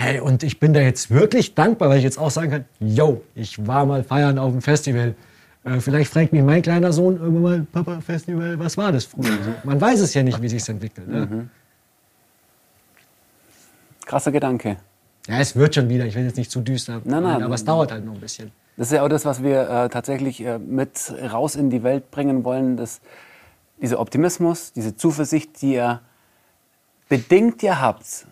[0.00, 3.20] Hey, und ich bin da jetzt wirklich dankbar, weil ich jetzt auch sagen kann, yo,
[3.34, 5.16] ich war mal feiern auf dem Festival.
[5.64, 9.24] Äh, vielleicht fragt mich mein kleiner Sohn irgendwann mal, Papa, Festival, was war das früher?
[9.24, 11.08] So, man weiß es ja nicht, wie sich entwickelt.
[11.08, 11.48] Ne?
[14.06, 14.76] Krasser Gedanke.
[15.26, 16.06] Ja, es wird schon wieder.
[16.06, 17.42] Ich will jetzt nicht zu düster, Nein, nein.
[17.42, 18.52] aber es dauert halt noch ein bisschen.
[18.76, 22.12] Das ist ja auch das, was wir äh, tatsächlich äh, mit raus in die Welt
[22.12, 22.76] bringen wollen.
[22.76, 23.00] Dass
[23.82, 26.00] dieser Optimismus, diese Zuversicht, die ihr
[27.08, 28.26] bedingt ihr habt.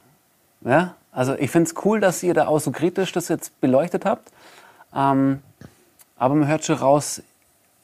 [0.65, 0.95] Ja?
[1.17, 4.31] Also ich finde es cool, dass ihr da auch so kritisch das jetzt beleuchtet habt.
[4.95, 5.41] Ähm,
[6.19, 7.23] aber man hört schon raus,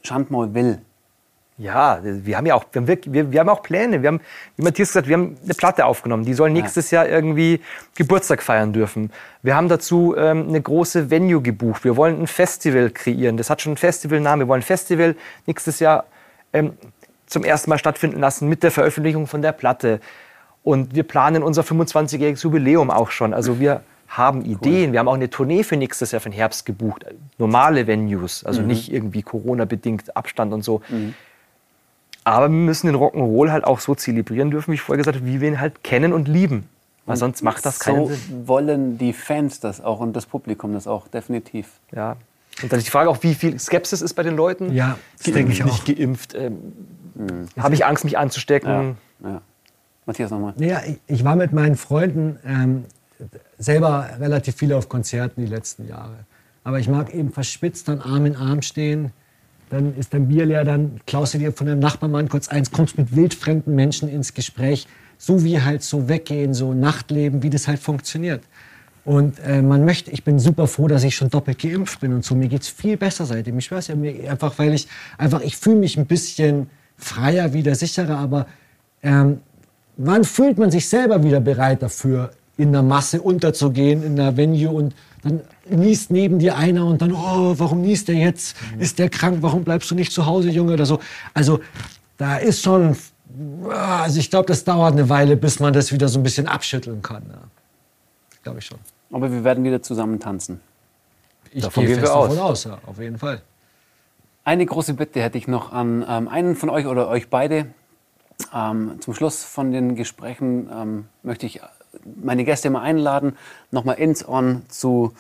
[0.03, 0.83] Schandmaul will.
[1.57, 4.03] Ja, wir haben ja auch, wir haben, wirklich, wir, wir haben auch Pläne.
[4.03, 4.21] Wir haben,
[4.57, 6.27] wie Matthias gesagt, wir haben eine Platte aufgenommen.
[6.27, 7.63] Die soll nächstes Jahr irgendwie
[7.95, 9.11] Geburtstag feiern dürfen.
[9.43, 11.85] Wir haben dazu ähm, eine große Venue gebucht.
[11.85, 13.39] Wir wollen ein Festival kreieren.
[13.39, 14.41] Das hat schon einen Festivalnamen.
[14.41, 15.17] Wir wollen ein Festival
[15.47, 16.05] nächstes Jahr
[16.53, 16.75] ähm,
[17.27, 20.01] zum ersten Mal stattfinden lassen mit der Veröffentlichung von der Platte.
[20.65, 23.35] Und wir planen unser 25-jähriges Jubiläum auch schon.
[23.35, 24.93] Also wir haben Ideen.
[24.93, 27.07] Wir haben auch eine Tournee für nächstes Jahr für den Herbst gebucht.
[27.39, 30.83] Normale Venues, also nicht irgendwie Corona-bedingt Abstand und so.
[32.25, 35.27] Aber wir müssen den Rock'n'Roll halt auch so zelebrieren dürfen, wie ich vorher gesagt habe,
[35.27, 36.69] wie wir ihn halt kennen und lieben.
[37.05, 38.47] Weil sonst macht das keinen so Sinn.
[38.47, 41.69] wollen die Fans das auch und das Publikum das auch, definitiv.
[41.91, 42.17] Ja.
[42.63, 44.73] Und dann ist die Frage auch, wie viel Skepsis ist bei den Leuten.
[44.73, 45.85] Ja, das denke ich nicht auch.
[45.85, 46.35] geimpft.
[46.35, 46.59] Ähm,
[47.59, 48.97] Habe ich Angst, mich anzustecken?
[49.25, 49.41] Ja.
[50.07, 50.55] Matthias nochmal.
[50.57, 52.85] Naja, ich, ich war mit meinen Freunden ähm,
[53.59, 56.17] selber relativ viel auf Konzerten die letzten Jahre.
[56.65, 59.13] Aber ich mag eben verschwitzt dann Arm in Arm stehen.
[59.71, 62.99] Dann ist dein Bier leer, dann klaust du dir von deinem Nachbarmann kurz eins, kommst
[62.99, 64.87] mit wildfremden Menschen ins Gespräch.
[65.19, 68.43] So wie halt so weggehen, so Nachtleben, wie das halt funktioniert.
[69.05, 72.25] Und äh, man möchte, ich bin super froh, dass ich schon doppelt geimpft bin und
[72.25, 72.35] so.
[72.35, 73.59] Mir geht's viel besser seitdem.
[73.59, 74.87] Ich weiß ja mir einfach, weil ich
[75.19, 78.47] einfach, ich fühle mich ein bisschen freier, wieder sicherer, aber
[79.03, 79.41] ähm,
[79.97, 84.71] wann fühlt man sich selber wieder bereit dafür, in der Masse unterzugehen, in der Venue
[84.71, 88.57] und dann niest neben dir einer und dann, oh, warum niest der jetzt?
[88.79, 89.39] Ist der krank?
[89.41, 90.75] Warum bleibst du nicht zu Hause, Junge?
[90.75, 90.99] Oder so.
[91.33, 91.61] Also
[92.19, 92.97] da ist schon,
[93.71, 97.03] also ich glaube, das dauert eine Weile, bis man das wieder so ein bisschen abschütteln
[97.03, 97.23] kann.
[97.29, 97.39] Ja.
[98.43, 98.79] Glaube ich schon.
[99.13, 100.61] Aber wir werden wieder zusammen tanzen.
[101.53, 102.29] Ich Davon gehe gehen wir aus.
[102.31, 103.43] davon aus, ja, auf jeden Fall.
[104.45, 107.67] Eine große Bitte hätte ich noch an ähm, einen von euch oder euch beide.
[108.55, 111.61] Ähm, zum Schluss von den Gesprächen ähm, möchte ich
[112.23, 113.37] meine Gäste immer einladen,
[113.71, 115.15] nochmal ins On zu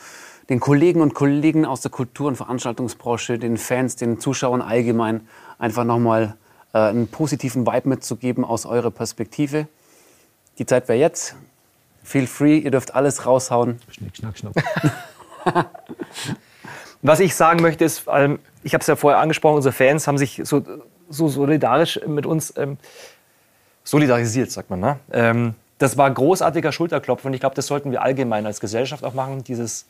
[0.48, 5.26] den Kollegen und Kollegen aus der Kultur- und Veranstaltungsbranche, den Fans, den Zuschauern allgemein,
[5.58, 6.36] einfach nochmal
[6.72, 9.68] äh, einen positiven Vibe mitzugeben aus eurer Perspektive.
[10.58, 11.36] Die Zeit wäre jetzt.
[12.02, 13.80] Feel free, ihr dürft alles raushauen.
[13.90, 14.54] Schnick, schnack, schnuck.
[17.02, 18.02] Was ich sagen möchte ist,
[18.62, 20.62] ich habe es ja vorher angesprochen, unsere Fans haben sich so,
[21.08, 22.78] so solidarisch mit uns ähm,
[23.84, 24.80] solidarisiert, sagt man.
[24.80, 24.98] Ne?
[25.12, 29.14] Ähm, das war großartiger Schulterklopfen und ich glaube, das sollten wir allgemein als Gesellschaft auch
[29.14, 29.42] machen.
[29.44, 29.86] Dieses,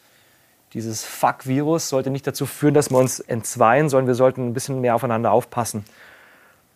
[0.72, 4.80] dieses Fuck-Virus sollte nicht dazu führen, dass wir uns entzweien, sondern wir sollten ein bisschen
[4.80, 5.84] mehr aufeinander aufpassen.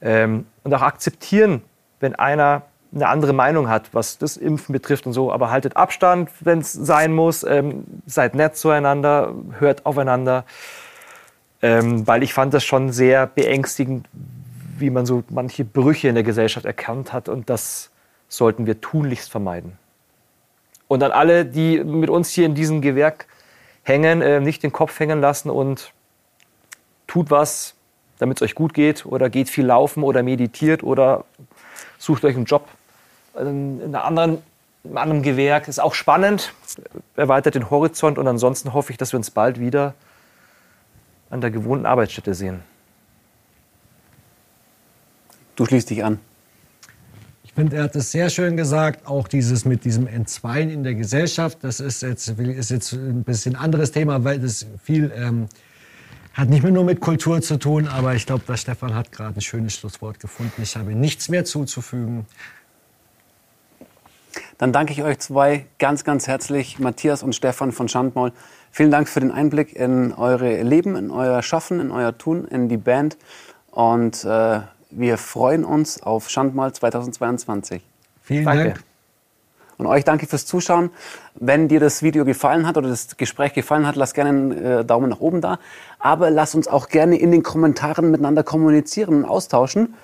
[0.03, 1.63] Ähm, und auch akzeptieren,
[2.01, 2.63] wenn einer
[2.95, 5.33] eine andere Meinung hat, was das Impfen betrifft und so.
[5.33, 7.45] Aber haltet Abstand, wenn es sein muss.
[7.45, 10.45] Ähm, seid nett zueinander, hört aufeinander.
[11.63, 14.09] Ähm, weil ich fand das schon sehr beängstigend,
[14.79, 17.29] wie man so manche Brüche in der Gesellschaft erkannt hat.
[17.29, 17.91] Und das
[18.29, 19.79] sollten wir tunlichst vermeiden.
[20.89, 23.27] Und an alle, die mit uns hier in diesem Gewerk
[23.83, 25.93] hängen, äh, nicht den Kopf hängen lassen und
[27.07, 27.75] tut was,
[28.19, 31.25] damit es euch gut geht oder geht viel laufen oder meditiert oder
[31.99, 32.69] sucht euch einen Job
[33.39, 34.43] in, einer anderen,
[34.85, 35.69] einem anderen Gewerk.
[35.69, 36.53] Ist auch spannend,
[37.17, 39.95] erweitert den Horizont und ansonsten hoffe ich, dass wir uns bald wieder
[41.31, 42.63] an der gewohnten Arbeitsstätte sehen.
[45.57, 46.19] Du schließt dich an.
[47.43, 50.95] Ich finde, er hat es sehr schön gesagt, auch dieses mit diesem Entzweien in der
[50.95, 51.59] Gesellschaft.
[51.63, 55.49] Das ist jetzt, ist jetzt ein bisschen anderes Thema, weil das viel ähm,
[56.35, 59.39] hat nicht mehr nur mit Kultur zu tun, aber ich glaube, der Stefan hat gerade
[59.39, 60.61] ein schönes Schlusswort gefunden.
[60.61, 62.27] Ich habe nichts mehr zuzufügen.
[64.59, 68.33] Dann danke ich euch zwei ganz, ganz herzlich, Matthias und Stefan von Schandmaul.
[68.71, 72.69] Vielen Dank für den Einblick in eure Leben, in euer Schaffen, in euer Tun, in
[72.69, 73.17] die Band.
[73.71, 74.61] Und äh,
[74.99, 77.83] wir freuen uns auf Schandmaul 2022.
[78.23, 78.65] Vielen Danke.
[78.65, 78.83] Dank.
[79.79, 80.91] Und euch danke fürs Zuschauen.
[81.35, 84.85] Wenn dir das Video gefallen hat oder das Gespräch gefallen hat, lass gerne einen äh,
[84.87, 85.59] Daumen nach oben da.
[85.99, 89.95] Aber lass uns auch gerne in den Kommentaren miteinander kommunizieren und austauschen.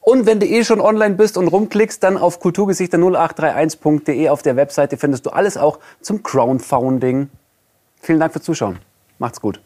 [0.00, 4.96] Und wenn du eh schon online bist und rumklickst, dann auf kulturgesichter0831.de auf der Webseite
[4.96, 7.28] findest du alles auch zum Crowdfunding.
[8.00, 8.78] Vielen Dank fürs Zuschauen.
[9.18, 9.60] Macht's gut.